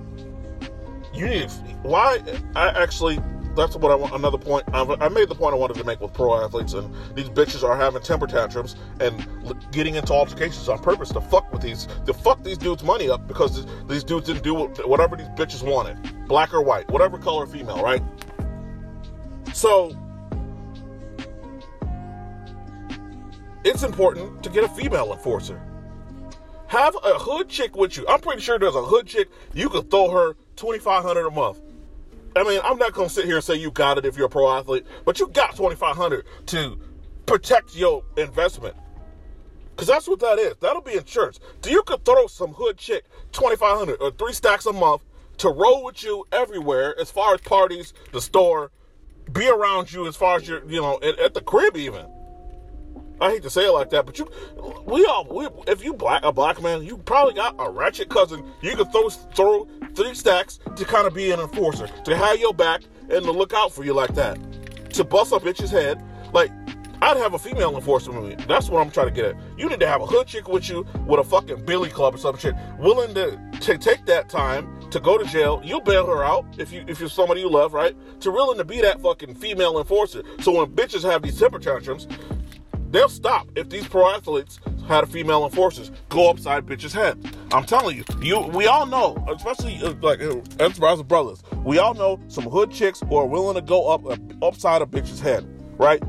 you 1.13 1.27
need 1.27 1.49
why 1.83 2.21
I 2.55 2.69
actually 2.69 3.19
that's 3.55 3.75
what 3.75 3.91
I 3.91 3.95
want. 3.95 4.13
Another 4.13 4.37
point. 4.37 4.65
I 4.73 5.09
made 5.09 5.29
the 5.29 5.35
point 5.35 5.53
I 5.53 5.57
wanted 5.57 5.77
to 5.77 5.83
make 5.83 5.99
with 5.99 6.13
pro 6.13 6.43
athletes, 6.43 6.73
and 6.73 6.93
these 7.15 7.29
bitches 7.29 7.63
are 7.63 7.75
having 7.75 8.03
temper 8.03 8.27
tantrums 8.27 8.75
and 8.99 9.25
getting 9.71 9.95
into 9.95 10.13
altercations 10.13 10.69
on 10.69 10.77
purpose 10.79 11.09
to 11.09 11.21
fuck 11.21 11.51
with 11.51 11.63
these, 11.63 11.87
to 12.05 12.13
fuck 12.13 12.43
these 12.43 12.57
dudes' 12.57 12.83
money 12.83 13.09
up 13.09 13.27
because 13.27 13.65
these 13.87 14.03
dudes 14.03 14.27
didn't 14.27 14.43
do 14.43 14.53
whatever 14.53 15.15
these 15.15 15.29
bitches 15.29 15.63
wanted, 15.63 15.97
black 16.27 16.53
or 16.53 16.61
white, 16.61 16.87
whatever 16.91 17.17
color, 17.17 17.47
female, 17.47 17.81
right? 17.81 18.03
So 19.53 19.97
it's 23.67 23.83
important 23.83 24.43
to 24.43 24.49
get 24.49 24.63
a 24.63 24.69
female 24.69 25.13
enforcer. 25.13 25.61
Have 26.67 26.95
a 26.95 27.13
hood 27.19 27.49
chick 27.49 27.75
with 27.75 27.97
you. 27.97 28.05
I'm 28.07 28.19
pretty 28.19 28.41
sure 28.41 28.57
there's 28.57 28.75
a 28.75 28.83
hood 28.83 29.07
chick 29.07 29.29
you 29.53 29.69
could 29.69 29.89
throw 29.91 30.09
her 30.09 30.35
twenty 30.55 30.79
five 30.79 31.03
hundred 31.03 31.27
a 31.27 31.31
month 31.31 31.59
I 32.37 32.43
mean, 32.43 32.61
I'm 32.63 32.77
not 32.77 32.93
gonna 32.93 33.09
sit 33.09 33.25
here 33.25 33.35
and 33.35 33.43
say 33.43 33.55
you 33.55 33.71
got 33.71 33.97
it 33.97 34.05
if 34.05 34.15
you're 34.15 34.27
a 34.27 34.29
pro 34.29 34.51
athlete, 34.55 34.85
but 35.05 35.19
you 35.19 35.27
got 35.29 35.55
2,500 35.55 36.25
to 36.47 36.79
protect 37.25 37.75
your 37.75 38.03
investment. 38.15 38.75
Cause 39.75 39.87
that's 39.87 40.07
what 40.07 40.19
that 40.19 40.39
is. 40.39 40.55
That'll 40.59 40.81
be 40.81 40.95
insurance. 40.95 41.39
So 41.63 41.69
you 41.69 41.83
could 41.83 42.03
throw 42.03 42.27
some 42.27 42.53
hood 42.53 42.77
chick 42.77 43.05
2,500 43.31 44.01
or 44.01 44.11
three 44.11 44.33
stacks 44.33 44.65
a 44.65 44.73
month 44.73 45.03
to 45.37 45.49
roll 45.49 45.83
with 45.83 46.03
you 46.03 46.25
everywhere, 46.31 46.99
as 46.99 47.11
far 47.11 47.35
as 47.35 47.41
parties, 47.41 47.93
the 48.11 48.21
store, 48.21 48.71
be 49.31 49.47
around 49.47 49.91
you 49.91 50.07
as 50.07 50.15
far 50.15 50.37
as 50.37 50.47
you're, 50.47 50.63
you 50.65 50.81
know, 50.81 50.99
at, 51.03 51.19
at 51.19 51.33
the 51.33 51.41
crib 51.41 51.77
even. 51.77 52.07
I 53.19 53.31
hate 53.31 53.43
to 53.43 53.49
say 53.49 53.65
it 53.65 53.71
like 53.71 53.89
that, 53.91 54.05
but 54.05 54.19
you, 54.19 54.29
we 54.85 55.05
all, 55.05 55.25
we, 55.29 55.47
if 55.71 55.83
you 55.83 55.93
black 55.93 56.23
a 56.23 56.31
black 56.31 56.61
man, 56.61 56.83
you 56.83 56.97
probably 56.97 57.33
got 57.33 57.55
a 57.59 57.69
ratchet 57.69 58.09
cousin. 58.09 58.43
You 58.61 58.75
could 58.75 58.91
throw 58.91 59.09
throw 59.09 59.67
three 59.95 60.13
stacks 60.13 60.59
to 60.75 60.85
kind 60.85 61.07
of 61.07 61.13
be 61.13 61.31
an 61.31 61.39
enforcer, 61.39 61.87
to 61.87 62.15
have 62.15 62.39
your 62.39 62.53
back 62.53 62.81
and 63.09 63.23
to 63.23 63.31
look 63.31 63.53
out 63.53 63.71
for 63.71 63.83
you 63.83 63.93
like 63.93 64.13
that, 64.15 64.37
to 64.93 65.03
bust 65.03 65.31
a 65.31 65.37
bitch's 65.37 65.71
head. 65.71 66.03
Like 66.33 66.51
I'd 67.01 67.17
have 67.17 67.33
a 67.33 67.39
female 67.39 67.75
enforcer 67.75 68.11
with 68.11 68.37
me. 68.37 68.45
That's 68.47 68.69
what 68.69 68.81
I'm 68.81 68.91
trying 68.91 69.07
to 69.07 69.13
get 69.13 69.25
at. 69.25 69.35
You 69.57 69.69
need 69.69 69.79
to 69.79 69.87
have 69.87 70.01
a 70.01 70.05
hood 70.05 70.27
chick 70.27 70.47
with 70.47 70.67
you 70.67 70.85
with 71.05 71.19
a 71.19 71.23
fucking 71.23 71.65
billy 71.65 71.89
club 71.89 72.15
or 72.15 72.17
some 72.17 72.37
shit, 72.37 72.55
willing 72.79 73.13
to, 73.13 73.39
to 73.61 73.77
take 73.77 74.05
that 74.07 74.29
time 74.29 74.89
to 74.89 74.99
go 74.99 75.17
to 75.17 75.25
jail. 75.25 75.61
You'll 75.63 75.81
bail 75.81 76.07
her 76.07 76.23
out 76.23 76.45
if 76.57 76.71
you 76.71 76.83
if 76.87 76.99
you're 76.99 77.09
somebody 77.09 77.41
you 77.41 77.49
love, 77.49 77.73
right? 77.73 77.95
To 78.21 78.31
willing 78.31 78.57
to 78.57 78.63
be 78.63 78.81
that 78.81 79.01
fucking 79.01 79.35
female 79.35 79.77
enforcer. 79.77 80.23
So 80.41 80.51
when 80.51 80.67
bitches 80.67 81.03
have 81.03 81.21
these 81.21 81.39
temper 81.39 81.59
tantrums, 81.59 82.07
They'll 82.89 83.09
stop 83.09 83.49
if 83.55 83.69
these 83.69 83.87
pro 83.87 84.09
athletes 84.09 84.59
had 84.87 85.03
a 85.03 85.07
female 85.07 85.43
enforcers 85.43 85.91
go 86.09 86.29
upside 86.29 86.65
bitches' 86.65 86.93
head. 86.93 87.17
I'm 87.51 87.65
telling 87.65 87.97
you, 87.97 88.03
you 88.21 88.39
we 88.39 88.67
all 88.67 88.85
know, 88.85 89.23
especially 89.29 89.77
uh, 89.83 89.93
like 90.01 90.21
uh, 90.21 90.39
as 90.59 91.03
brothers, 91.03 91.43
we 91.63 91.79
all 91.79 91.93
know 91.93 92.19
some 92.27 92.45
hood 92.45 92.71
chicks 92.71 93.01
who 93.01 93.15
are 93.15 93.25
willing 93.25 93.55
to 93.55 93.61
go 93.61 93.89
up 93.89 94.05
uh, 94.05 94.15
upside 94.45 94.81
a 94.81 94.85
bitch's 94.85 95.19
head, 95.19 95.45
right? 95.77 96.01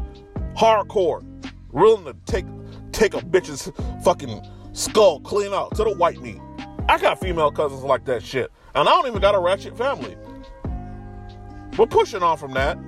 Hardcore, 0.56 1.24
willing 1.72 2.04
to 2.04 2.16
take 2.26 2.46
take 2.92 3.14
a 3.14 3.18
bitch's 3.18 3.70
fucking 4.04 4.40
skull 4.72 5.20
clean 5.20 5.52
out 5.52 5.74
to 5.74 5.84
the 5.84 5.94
white 5.94 6.20
meat. 6.20 6.40
I 6.88 6.98
got 6.98 7.20
female 7.20 7.50
cousins 7.50 7.82
like 7.82 8.04
that 8.04 8.22
shit, 8.22 8.52
and 8.74 8.88
I 8.88 8.92
don't 8.92 9.08
even 9.08 9.20
got 9.20 9.34
a 9.34 9.40
ratchet 9.40 9.76
family. 9.76 10.16
We're 11.76 11.86
pushing 11.86 12.22
on 12.22 12.38
from 12.38 12.54
that. 12.54 12.78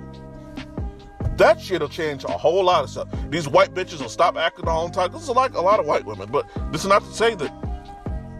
That 1.37 1.59
shit'll 1.59 1.89
change 1.89 2.23
a 2.23 2.31
whole 2.31 2.63
lot 2.63 2.83
of 2.83 2.89
stuff. 2.89 3.07
These 3.29 3.47
white 3.47 3.73
bitches 3.73 4.01
will 4.01 4.09
stop 4.09 4.37
acting 4.37 4.67
all 4.67 4.87
the 4.87 4.93
time. 4.93 5.11
This 5.11 5.23
is 5.23 5.29
like 5.29 5.53
a 5.53 5.61
lot 5.61 5.79
of 5.79 5.85
white 5.85 6.05
women, 6.05 6.29
but 6.31 6.47
this 6.71 6.81
is 6.81 6.87
not 6.87 7.03
to 7.03 7.13
say 7.13 7.35
that 7.35 7.51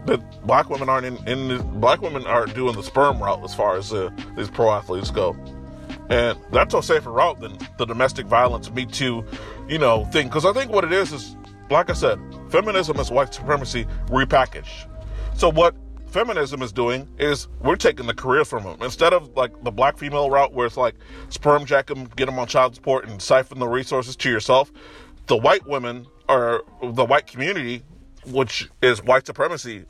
that 0.06 0.46
black 0.46 0.68
women 0.68 0.88
aren't 0.88 1.06
in, 1.06 1.28
in 1.28 1.48
the, 1.48 1.62
black 1.62 2.02
women 2.02 2.26
aren't 2.26 2.54
doing 2.54 2.74
the 2.74 2.82
sperm 2.82 3.22
route 3.22 3.42
as 3.44 3.54
far 3.54 3.76
as 3.76 3.92
uh, 3.92 4.10
these 4.36 4.50
pro 4.50 4.70
athletes 4.70 5.10
go. 5.10 5.36
And 6.10 6.38
that's 6.50 6.74
a 6.74 6.82
safer 6.82 7.12
route 7.12 7.40
than 7.40 7.56
the 7.78 7.84
domestic 7.84 8.26
violence, 8.26 8.70
Me 8.70 8.84
Too, 8.84 9.24
you 9.68 9.78
know, 9.78 10.04
thing. 10.06 10.26
Because 10.26 10.44
I 10.44 10.52
think 10.52 10.72
what 10.72 10.84
it 10.84 10.92
is 10.92 11.12
is, 11.12 11.36
like 11.70 11.88
I 11.88 11.92
said, 11.92 12.18
feminism 12.50 12.98
is 12.98 13.10
white 13.10 13.32
supremacy 13.32 13.86
repackaged. 14.08 14.88
So 15.34 15.48
what 15.48 15.74
feminism 16.12 16.60
is 16.60 16.72
doing 16.72 17.08
is 17.18 17.48
we're 17.60 17.74
taking 17.76 18.06
the 18.06 18.14
career 18.14 18.44
from 18.44 18.64
them 18.64 18.76
instead 18.82 19.14
of 19.14 19.34
like 19.34 19.50
the 19.64 19.70
black 19.70 19.96
female 19.96 20.30
route 20.30 20.52
where 20.52 20.66
it's 20.66 20.76
like 20.76 20.94
sperm 21.30 21.64
jack 21.64 21.86
them, 21.86 22.04
get 22.16 22.26
them 22.26 22.38
on 22.38 22.46
child 22.46 22.74
support, 22.74 23.08
and 23.08 23.20
siphon 23.20 23.58
the 23.58 23.66
resources 23.66 24.14
to 24.16 24.30
yourself. 24.30 24.70
The 25.26 25.36
white 25.36 25.66
women 25.66 26.06
or 26.28 26.64
the 26.82 27.04
white 27.04 27.26
community, 27.26 27.82
which 28.26 28.68
is 28.82 29.02
white 29.02 29.26
supremacy 29.26 29.84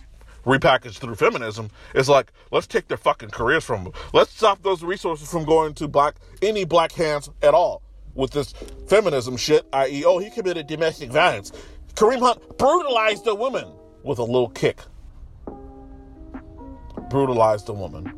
repackaged 0.44 0.98
through 0.98 1.16
feminism, 1.16 1.70
is 1.94 2.08
like 2.08 2.32
let's 2.52 2.68
take 2.68 2.86
their 2.86 2.96
fucking 2.96 3.30
careers 3.30 3.64
from 3.64 3.84
them. 3.84 3.92
Let's 4.12 4.32
stop 4.32 4.62
those 4.62 4.84
resources 4.84 5.28
from 5.28 5.44
going 5.44 5.74
to 5.74 5.88
black 5.88 6.16
any 6.40 6.64
black 6.64 6.92
hands 6.92 7.30
at 7.42 7.52
all 7.52 7.82
with 8.14 8.30
this 8.30 8.52
feminism 8.86 9.36
shit. 9.36 9.66
I.e., 9.72 10.04
oh 10.04 10.18
he 10.18 10.30
committed 10.30 10.68
domestic 10.68 11.10
violence. 11.10 11.50
Kareem 11.94 12.20
Hunt 12.20 12.58
brutalized 12.58 13.26
a 13.26 13.34
woman 13.34 13.66
with 14.04 14.18
a 14.18 14.24
little 14.24 14.48
kick 14.48 14.78
brutalized 17.12 17.68
a 17.68 17.72
woman. 17.74 18.10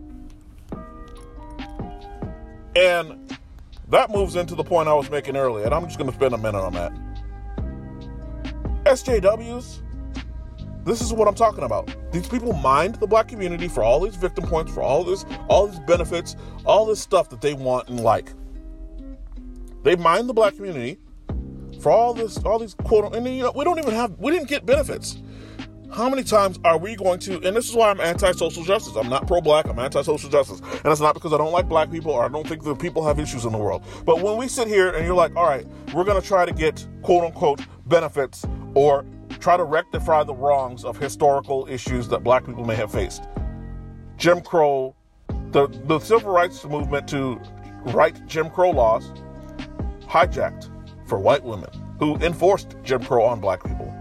And 2.76 3.37
that 3.88 4.09
moves 4.11 4.37
into 4.37 4.54
the 4.54 4.62
point 4.62 4.88
I 4.88 4.94
was 4.94 5.11
making 5.11 5.37
earlier, 5.37 5.64
and 5.64 5.74
I'm 5.74 5.85
just 5.85 5.98
going 5.98 6.09
to 6.09 6.16
spend 6.16 6.33
a 6.33 6.38
minute 6.38 6.61
on 6.61 6.72
that. 6.74 6.92
SJWs, 8.85 9.80
this 10.85 11.00
is 11.00 11.12
what 11.12 11.26
I'm 11.26 11.35
talking 11.35 11.64
about. 11.64 11.92
These 12.12 12.28
people 12.28 12.52
mind 12.52 12.94
the 12.96 13.07
black 13.09 13.26
community 13.26 13.66
for 13.66 13.83
all 13.83 13.98
these 13.98 14.14
victim 14.14 14.46
points, 14.46 14.72
for 14.72 14.83
all 14.83 15.02
this, 15.02 15.24
all 15.48 15.66
these 15.66 15.80
benefits, 15.80 16.37
all 16.64 16.87
this 16.87 17.00
stuff 17.00 17.28
that 17.30 17.40
they 17.40 17.54
want 17.54 17.88
and 17.88 17.98
like. 17.98 18.33
They 19.83 19.96
mind 19.96 20.28
the 20.28 20.35
black 20.35 20.54
community 20.54 20.98
for 21.80 21.90
all 21.90 22.14
this, 22.14 22.38
all 22.44 22.61
these 22.61 22.74
quote, 22.74 23.12
and 23.12 23.26
you 23.26 23.42
know, 23.42 23.52
we 23.57 23.64
don't 23.64 23.78
even 23.78 23.92
have, 23.92 24.16
we 24.20 24.30
didn't 24.30 24.48
get 24.48 24.64
benefits. 24.64 25.16
How 25.94 26.09
many 26.09 26.24
times 26.24 26.59
are 26.64 26.76
we 26.76 26.96
going 26.96 27.20
to, 27.20 27.35
and 27.46 27.57
this 27.57 27.68
is 27.68 27.74
why 27.74 27.88
I'm 27.88 28.00
anti 28.00 28.33
social 28.33 28.64
justice. 28.64 28.96
I'm 28.96 29.09
not 29.09 29.28
pro 29.28 29.40
black, 29.40 29.66
I'm 29.66 29.78
anti 29.78 30.02
social 30.02 30.28
justice. 30.28 30.61
And 30.61 30.87
it's 30.87 31.00
not 31.00 31.14
because 31.14 31.33
I 31.33 31.38
don't 31.38 31.52
like 31.52 31.68
black 31.68 31.90
people 31.90 32.11
or 32.11 32.24
I 32.24 32.28
don't 32.28 32.46
think 32.46 32.64
that 32.64 32.78
people 32.80 33.07
have 33.07 33.20
issues 33.20 33.44
in 33.44 33.52
the 33.52 33.59
world. 33.59 33.85
But 34.04 34.20
when 34.20 34.37
we 34.37 34.48
sit 34.48 34.66
here 34.66 34.90
and 34.90 35.07
you're 35.07 35.14
like, 35.14 35.37
all 35.37 35.46
right, 35.46 35.66
we're 35.92 36.04
going 36.04 36.20
to 36.20 36.26
try 36.26 36.44
to 36.44 36.52
get 36.52 36.85
quote 37.02 37.24
unquote 37.24 37.61
benefits 37.87 38.44
or 38.74 39.07
try 39.38 39.57
to 39.57 39.64
rectify 39.64 40.24
the 40.24 40.35
wrongs 40.35 40.85
of 40.85 40.98
historical 40.98 41.66
issues 41.70 42.09
that 42.09 42.24
black 42.24 42.44
people 42.44 42.64
may 42.64 42.74
have 42.74 42.90
faced. 42.90 43.24
Jim 44.16 44.40
Crow, 44.40 44.96
the, 45.52 45.68
the 45.85 46.00
civil 46.00 46.33
rights 46.33 46.64
movement 46.64 47.07
to 47.09 47.40
write 47.87 48.26
Jim 48.26 48.50
Crow 48.50 48.70
laws, 48.70 49.12
hijacked 50.02 50.70
for 51.07 51.18
white 51.20 51.44
women 51.44 51.70
who 52.00 52.16
enforced 52.16 52.74
Jim 52.83 53.04
Crow 53.04 53.24
on 53.24 53.40
black 53.40 53.62
people. 53.62 53.94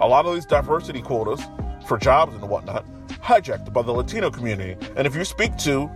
A 0.00 0.06
lot 0.06 0.26
of 0.26 0.34
these 0.34 0.46
diversity 0.46 1.02
quotas 1.02 1.40
for 1.86 1.98
jobs 1.98 2.34
and 2.34 2.48
whatnot 2.48 2.86
hijacked 3.08 3.72
by 3.72 3.82
the 3.82 3.92
Latino 3.92 4.30
community. 4.30 4.76
And 4.96 5.06
if 5.06 5.14
you 5.14 5.24
speak 5.24 5.56
to 5.58 5.90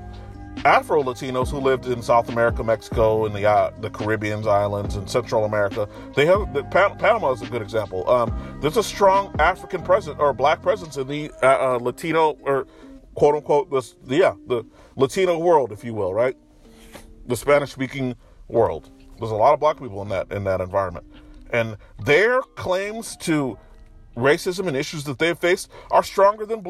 Afro 0.65 1.03
Latinos 1.03 1.51
who 1.51 1.59
lived 1.59 1.87
in 1.87 2.03
South 2.03 2.29
America, 2.29 2.63
Mexico, 2.63 3.27
and 3.27 3.35
the 3.35 3.45
uh, 3.49 3.73
the 3.81 3.91
Caribbean 3.91 4.47
islands 4.47 4.97
and 4.97 5.11
Central 5.11 5.45
America. 5.45 5.89
They 6.15 6.27
have 6.27 6.53
the, 6.53 6.63
Panama 6.65 7.33
is 7.33 7.43
a 7.43 7.47
good 7.47 7.63
example. 7.63 8.09
Um, 8.09 8.59
there's 8.61 8.77
a 8.77 8.83
strong 8.83 9.35
African 9.41 9.83
presence 9.83 10.17
or 10.21 10.33
black 10.33 10.63
presence 10.63 10.97
in 10.97 11.09
the 11.09 11.33
uh, 11.43 11.47
uh, 11.47 11.79
Latino 11.81 12.39
or 12.43 12.67
quote 13.15 13.35
unquote 13.35 13.71
the 13.71 14.17
yeah 14.17 14.35
the 14.47 14.65
Latino 14.95 15.39
world, 15.39 15.73
if 15.73 15.83
you 15.83 15.95
will, 15.95 16.15
right? 16.15 16.37
The 17.27 17.37
Spanish 17.37 17.73
speaking 17.73 18.15
world. 18.49 18.91
There's 19.19 19.33
a 19.33 19.37
lot 19.37 19.55
of 19.55 19.61
black 19.61 19.79
people 19.79 20.03
in 20.03 20.09
that 20.11 20.31
in 20.31 20.45
that 20.45 20.61
environment, 20.61 21.07
and 21.51 21.77
their 22.05 22.41
claims 22.43 23.17
to 23.19 23.59
racism 24.17 24.69
and 24.69 24.77
issues 24.77 25.05
that 25.05 25.19
they've 25.19 25.39
faced 25.39 25.71
are 25.91 26.03
stronger 26.03 26.47
than 26.47 26.65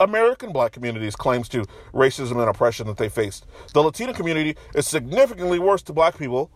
American 0.00 0.52
black 0.52 0.72
communities' 0.72 1.16
claims 1.16 1.48
to 1.50 1.64
racism 1.92 2.32
and 2.32 2.48
oppression 2.48 2.86
that 2.86 2.96
they 2.96 3.08
faced. 3.08 3.46
The 3.74 3.82
Latino 3.82 4.12
community 4.12 4.56
is 4.74 4.86
significantly 4.86 5.58
worse 5.58 5.82
to 5.82 5.92
black 5.92 6.18
people 6.18 6.50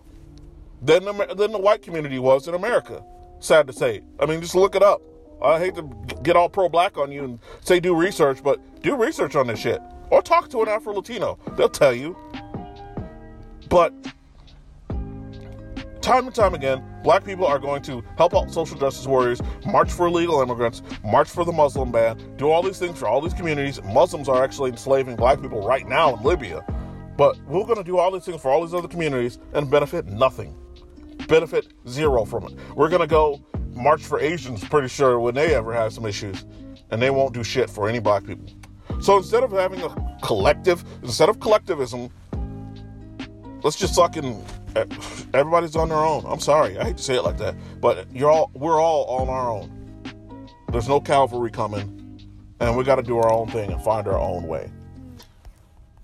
than 0.83 1.05
than 1.05 1.53
the 1.53 1.59
white 1.59 1.83
community 1.83 2.19
was 2.19 2.49
in 2.49 2.55
America. 2.55 3.05
Sad 3.41 3.67
to 3.67 3.73
say. 3.73 4.03
I 4.19 4.27
mean, 4.27 4.41
just 4.41 4.55
look 4.55 4.75
it 4.75 4.83
up. 4.83 5.03
I 5.43 5.59
hate 5.59 5.75
to 5.77 5.83
get 6.23 6.37
all 6.37 6.49
pro 6.49 6.69
black 6.69 6.99
on 6.99 7.11
you 7.11 7.25
and 7.25 7.39
say 7.61 7.81
do 7.81 7.95
research, 7.95 8.43
but 8.43 8.61
do 8.83 8.97
research 8.97 9.37
on 9.37 9.47
this 9.47 9.59
shit. 9.59 9.81
Or 10.11 10.23
talk 10.23 10.51
to 10.51 10.63
an 10.63 10.69
Afro 10.69 10.95
Latino. 10.95 11.39
They'll 11.57 11.69
tell 11.69 11.95
you. 11.95 12.17
But 13.69 13.95
time 16.01 16.27
and 16.27 16.35
time 16.35 16.55
again, 16.55 16.85
black 17.03 17.25
people 17.25 17.47
are 17.47 17.59
going 17.59 17.83
to 17.83 18.03
help 18.17 18.35
out 18.35 18.51
social 18.51 18.79
justice 18.79 19.07
warriors, 19.07 19.41
march 19.67 19.93
for 19.93 20.07
illegal 20.07 20.41
immigrants, 20.41 20.83
march 21.05 21.29
for 21.29 21.45
the 21.45 21.53
Muslim 21.53 21.93
ban, 21.93 22.19
do 22.37 22.51
all 22.51 22.63
these 22.63 22.79
things 22.79 22.99
for 22.99 23.07
all 23.07 23.21
these 23.21 23.35
communities. 23.35 23.83
Muslims 23.83 24.29
are 24.29 24.43
actually 24.43 24.71
enslaving 24.71 25.17
black 25.17 25.41
people 25.41 25.67
right 25.67 25.87
now 25.87 26.17
in 26.17 26.23
Libya. 26.23 26.65
But 27.17 27.39
we're 27.47 27.65
going 27.65 27.77
to 27.77 27.85
do 27.85 27.99
all 27.99 28.11
these 28.11 28.25
things 28.25 28.41
for 28.41 28.51
all 28.51 28.65
these 28.65 28.75
other 28.75 28.89
communities 28.89 29.39
and 29.53 29.71
benefit 29.71 30.07
nothing. 30.07 30.57
Benefit 31.29 31.73
zero 31.87 32.25
from 32.25 32.45
it. 32.45 32.59
We're 32.75 32.89
going 32.89 33.03
to 33.03 33.07
go 33.07 33.45
march 33.75 34.03
for 34.03 34.19
Asians, 34.19 34.65
pretty 34.65 34.89
sure, 34.89 35.21
when 35.21 35.35
they 35.35 35.55
ever 35.55 35.73
have 35.73 35.93
some 35.93 36.07
issues. 36.07 36.45
And 36.91 37.01
they 37.01 37.11
won't 37.11 37.35
do 37.35 37.45
shit 37.45 37.69
for 37.71 37.89
any 37.89 37.99
black 37.99 38.25
people. 38.27 38.49
So 39.01 39.17
instead 39.17 39.43
of 39.43 39.53
having 39.53 39.83
a 39.83 40.19
collective, 40.23 40.85
instead 41.03 41.29
of 41.29 41.41
collectivism, 41.41 42.11
let's 43.63 43.77
just 43.77 43.95
fucking 43.95 44.45
everybody's 45.35 45.77
on 45.77 45.89
their 45.89 45.99
own. 45.99 46.25
I'm 46.27 46.41
sorry, 46.41 46.79
I 46.79 46.85
hate 46.85 46.97
to 46.97 47.03
say 47.03 47.17
it 47.17 47.23
like 47.23 47.39
that, 47.39 47.55
but 47.81 48.07
you're 48.13 48.31
all 48.31 48.51
we're 48.55 48.81
all 48.81 49.05
on 49.07 49.29
our 49.29 49.51
own. 49.51 49.77
There's 50.71 50.89
no 50.89 51.01
cavalry 51.01 51.51
coming, 51.51 52.29
and 52.61 52.77
we 52.77 52.85
got 52.85 52.97
to 52.97 53.03
do 53.03 53.19
our 53.19 53.31
own 53.31 53.49
thing 53.49 53.73
and 53.73 53.83
find 53.83 54.07
our 54.07 54.19
own 54.19 54.47
way. 54.47 54.71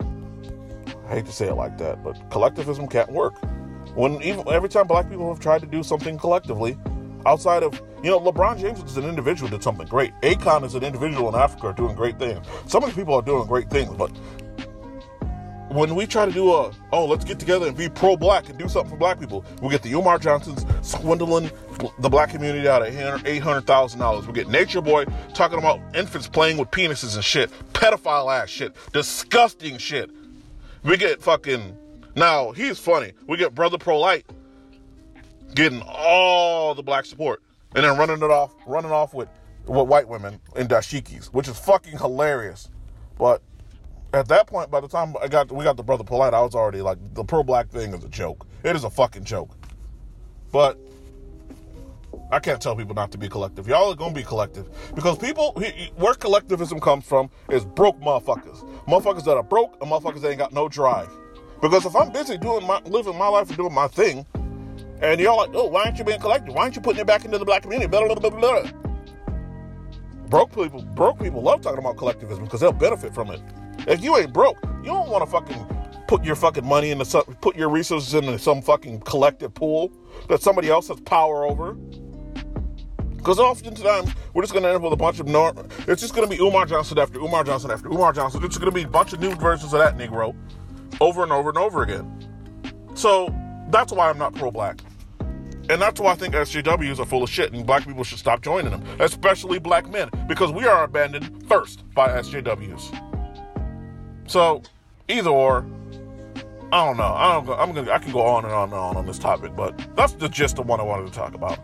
I 0.00 1.14
hate 1.14 1.26
to 1.26 1.32
say 1.32 1.46
it 1.48 1.54
like 1.54 1.78
that, 1.78 2.02
but 2.02 2.30
collectivism 2.30 2.88
can't 2.88 3.10
work. 3.12 3.34
When 3.94 4.20
even 4.22 4.46
every 4.48 4.68
time 4.68 4.86
black 4.86 5.08
people 5.08 5.32
have 5.32 5.40
tried 5.40 5.60
to 5.60 5.66
do 5.66 5.82
something 5.82 6.18
collectively, 6.18 6.76
outside 7.24 7.62
of 7.62 7.80
you 8.02 8.10
know 8.10 8.20
LeBron 8.20 8.58
James 8.58 8.82
is 8.82 8.96
an 8.96 9.04
individual 9.04 9.48
did 9.48 9.62
something 9.62 9.86
great. 9.86 10.12
Akon 10.22 10.64
is 10.64 10.74
an 10.74 10.82
individual 10.82 11.28
in 11.28 11.34
Africa 11.34 11.72
doing 11.76 11.94
great 11.94 12.18
things. 12.18 12.44
Some 12.66 12.82
of 12.82 12.90
these 12.90 12.96
people 12.96 13.14
are 13.14 13.22
doing 13.22 13.46
great 13.46 13.70
things, 13.70 13.94
but 13.96 14.10
when 15.68 15.94
we 15.94 16.06
try 16.06 16.24
to 16.24 16.32
do 16.32 16.52
a 16.52 16.72
oh 16.92 17.04
let's 17.04 17.24
get 17.24 17.38
together 17.38 17.66
and 17.66 17.76
be 17.76 17.88
pro-black 17.88 18.48
and 18.48 18.58
do 18.58 18.68
something 18.68 18.90
for 18.90 18.96
black 18.96 19.18
people 19.18 19.44
we 19.62 19.68
get 19.68 19.82
the 19.82 19.92
umar 19.92 20.18
johnsons 20.18 20.64
swindling 20.82 21.50
the 21.98 22.08
black 22.08 22.30
community 22.30 22.68
out 22.68 22.86
of 22.86 22.94
$800000 22.94 24.26
we 24.26 24.32
get 24.32 24.48
nature 24.48 24.80
boy 24.80 25.04
talking 25.34 25.58
about 25.58 25.80
infants 25.94 26.28
playing 26.28 26.56
with 26.56 26.70
penises 26.70 27.16
and 27.16 27.24
shit 27.24 27.50
pedophile 27.72 28.32
ass 28.32 28.48
shit 28.48 28.74
disgusting 28.92 29.78
shit. 29.78 30.10
We 30.82 30.96
get 30.96 31.20
fucking 31.20 31.76
now 32.14 32.52
he's 32.52 32.78
funny. 32.78 33.12
We 33.26 33.36
get 33.36 33.54
brother 33.54 33.78
Polite 33.78 34.24
getting 35.54 35.82
all 35.82 36.74
the 36.74 36.82
black 36.82 37.04
support 37.04 37.42
and 37.74 37.84
then 37.84 37.96
running 37.96 38.16
it 38.16 38.30
off 38.30 38.54
running 38.66 38.90
off 38.90 39.14
with, 39.14 39.28
with 39.66 39.86
white 39.86 40.08
women 40.08 40.40
in 40.56 40.66
dashikis 40.68 41.26
which 41.26 41.48
is 41.48 41.58
fucking 41.58 41.98
hilarious. 41.98 42.70
But 43.18 43.42
at 44.16 44.28
that 44.28 44.46
point, 44.46 44.70
by 44.70 44.80
the 44.80 44.88
time 44.88 45.14
I 45.22 45.28
got 45.28 45.52
we 45.52 45.62
got 45.64 45.76
the 45.76 45.82
brother 45.82 46.04
polite, 46.04 46.32
I 46.32 46.40
was 46.40 46.54
already 46.54 46.80
like 46.80 46.98
the 47.14 47.24
pro 47.24 47.42
black 47.42 47.68
thing 47.68 47.92
is 47.92 48.02
a 48.02 48.08
joke. 48.08 48.46
It 48.64 48.74
is 48.74 48.84
a 48.84 48.90
fucking 48.90 49.24
joke. 49.24 49.54
But 50.50 50.78
I 52.32 52.38
can't 52.38 52.60
tell 52.60 52.74
people 52.74 52.94
not 52.94 53.12
to 53.12 53.18
be 53.18 53.28
collective. 53.28 53.68
Y'all 53.68 53.92
are 53.92 53.94
gonna 53.94 54.14
be 54.14 54.22
collective 54.22 54.68
because 54.94 55.18
people 55.18 55.52
where 55.96 56.14
collectivism 56.14 56.80
comes 56.80 57.04
from 57.04 57.30
is 57.50 57.64
broke 57.64 58.00
motherfuckers, 58.00 58.66
motherfuckers 58.86 59.24
that 59.24 59.36
are 59.36 59.42
broke 59.42 59.76
and 59.82 59.90
motherfuckers 59.90 60.22
that 60.22 60.30
ain't 60.30 60.38
got 60.38 60.52
no 60.52 60.68
drive. 60.68 61.10
Because 61.60 61.84
if 61.84 61.94
I'm 61.94 62.10
busy 62.10 62.38
doing 62.38 62.66
my 62.66 62.80
living 62.86 63.18
my 63.18 63.28
life 63.28 63.48
and 63.48 63.56
doing 63.56 63.74
my 63.74 63.88
thing, 63.88 64.24
and 65.02 65.20
y'all 65.20 65.36
like, 65.36 65.50
oh, 65.52 65.66
why 65.66 65.84
aren't 65.84 65.98
you 65.98 66.04
being 66.04 66.20
collective? 66.20 66.54
Why 66.54 66.62
aren't 66.62 66.76
you 66.76 66.82
putting 66.82 67.00
it 67.00 67.06
back 67.06 67.26
into 67.26 67.38
the 67.38 67.44
black 67.44 67.62
community? 67.62 67.88
Blah, 67.88 68.06
blah, 68.06 68.14
blah, 68.14 68.30
blah. 68.30 68.70
Broke 70.28 70.54
people, 70.54 70.82
broke 70.94 71.20
people 71.20 71.42
love 71.42 71.60
talking 71.60 71.78
about 71.78 71.96
collectivism 71.96 72.44
because 72.44 72.60
they'll 72.60 72.72
benefit 72.72 73.14
from 73.14 73.30
it. 73.30 73.40
If 73.86 74.02
you 74.02 74.16
ain't 74.16 74.32
broke, 74.32 74.58
you 74.82 74.86
don't 74.90 75.08
want 75.08 75.24
to 75.24 75.30
fucking 75.30 75.76
put 76.08 76.24
your 76.24 76.36
fucking 76.36 76.64
money 76.64 76.90
into 76.90 77.04
some, 77.04 77.22
put 77.40 77.56
your 77.56 77.68
resources 77.68 78.14
into 78.14 78.38
some 78.38 78.62
fucking 78.62 79.00
collective 79.00 79.54
pool 79.54 79.92
that 80.28 80.42
somebody 80.42 80.68
else 80.68 80.88
has 80.88 81.00
power 81.00 81.44
over. 81.44 81.74
Because 83.16 83.38
oftentimes 83.38 84.12
we're 84.34 84.42
just 84.42 84.54
gonna 84.54 84.68
end 84.68 84.76
up 84.76 84.82
with 84.82 84.92
a 84.92 84.96
bunch 84.96 85.18
of 85.18 85.26
norm. 85.26 85.68
It's 85.88 86.00
just 86.00 86.14
gonna 86.14 86.28
be 86.28 86.36
Umar 86.36 86.66
Johnson 86.66 86.98
after 86.98 87.18
Umar 87.18 87.42
Johnson 87.44 87.70
after 87.70 87.88
Umar 87.88 88.12
Johnson. 88.12 88.42
It's 88.44 88.54
just 88.54 88.60
gonna 88.60 88.70
be 88.70 88.82
a 88.82 88.88
bunch 88.88 89.12
of 89.12 89.20
new 89.20 89.34
versions 89.34 89.72
of 89.72 89.80
that 89.80 89.96
Negro, 89.96 90.34
over 91.00 91.22
and 91.22 91.32
over 91.32 91.48
and 91.48 91.58
over 91.58 91.82
again. 91.82 92.28
So 92.94 93.34
that's 93.70 93.92
why 93.92 94.10
I'm 94.10 94.18
not 94.18 94.34
pro-black. 94.34 94.80
And 95.68 95.82
that's 95.82 96.00
why 96.00 96.12
I 96.12 96.14
think 96.14 96.34
SJWs 96.34 97.00
are 97.00 97.04
full 97.04 97.24
of 97.24 97.30
shit 97.30 97.52
and 97.52 97.66
black 97.66 97.84
people 97.84 98.04
should 98.04 98.20
stop 98.20 98.40
joining 98.42 98.70
them, 98.70 98.84
especially 99.00 99.58
black 99.58 99.90
men, 99.90 100.08
because 100.28 100.52
we 100.52 100.64
are 100.64 100.84
abandoned 100.84 101.48
first 101.48 101.82
by 101.92 102.08
SJWs. 102.08 103.05
So, 104.26 104.62
either 105.08 105.30
or, 105.30 105.64
I 106.72 106.84
don't 106.84 106.96
know. 106.96 107.04
I 107.04 107.32
don't. 107.34 107.48
I'm 107.58 107.72
gonna. 107.72 107.90
I 107.90 107.98
can 107.98 108.12
go 108.12 108.22
on 108.22 108.44
and 108.44 108.52
on 108.52 108.70
and 108.70 108.78
on 108.78 108.96
on 108.96 109.06
this 109.06 109.18
topic, 109.18 109.54
but 109.54 109.78
that's 109.94 110.14
the 110.14 110.28
gist 110.28 110.58
of 110.58 110.66
what 110.66 110.80
I 110.80 110.82
wanted 110.82 111.06
to 111.06 111.12
talk 111.12 111.34
about. 111.34 111.58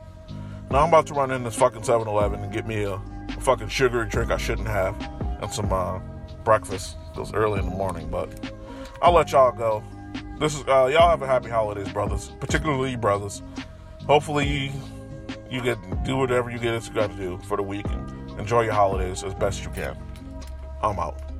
Now 0.70 0.78
I'm 0.82 0.88
about 0.88 1.06
to 1.08 1.14
run 1.14 1.30
in 1.30 1.44
this 1.44 1.54
fucking 1.56 1.82
7-Eleven 1.82 2.40
and 2.40 2.50
get 2.50 2.66
me 2.66 2.84
a, 2.84 2.94
a 2.94 3.40
fucking 3.40 3.68
sugary 3.68 4.08
drink 4.08 4.30
I 4.30 4.38
shouldn't 4.38 4.68
have 4.68 4.96
and 5.42 5.52
some 5.52 5.70
uh, 5.70 5.98
breakfast. 6.44 6.96
It's 7.16 7.34
early 7.34 7.58
in 7.58 7.66
the 7.66 7.76
morning, 7.76 8.08
but 8.08 8.54
I'll 9.02 9.12
let 9.12 9.32
y'all 9.32 9.52
go. 9.52 9.84
This 10.38 10.54
is 10.54 10.62
uh, 10.62 10.86
y'all 10.86 11.10
have 11.10 11.20
a 11.20 11.26
happy 11.26 11.50
holidays, 11.50 11.92
brothers. 11.92 12.30
Particularly 12.40 12.96
brothers. 12.96 13.42
Hopefully 14.06 14.48
you, 14.48 14.72
you 15.50 15.62
get 15.62 15.78
do 16.04 16.16
whatever 16.16 16.48
you 16.50 16.58
get 16.58 16.86
you 16.86 16.94
got 16.94 17.10
to 17.10 17.16
do 17.16 17.38
for 17.46 17.56
the 17.56 17.62
week 17.62 17.86
and 17.90 18.40
enjoy 18.40 18.62
your 18.62 18.72
holidays 18.72 19.22
as 19.24 19.34
best 19.34 19.64
you 19.64 19.70
can. 19.70 19.96
I'm 20.82 20.98
out. 20.98 21.31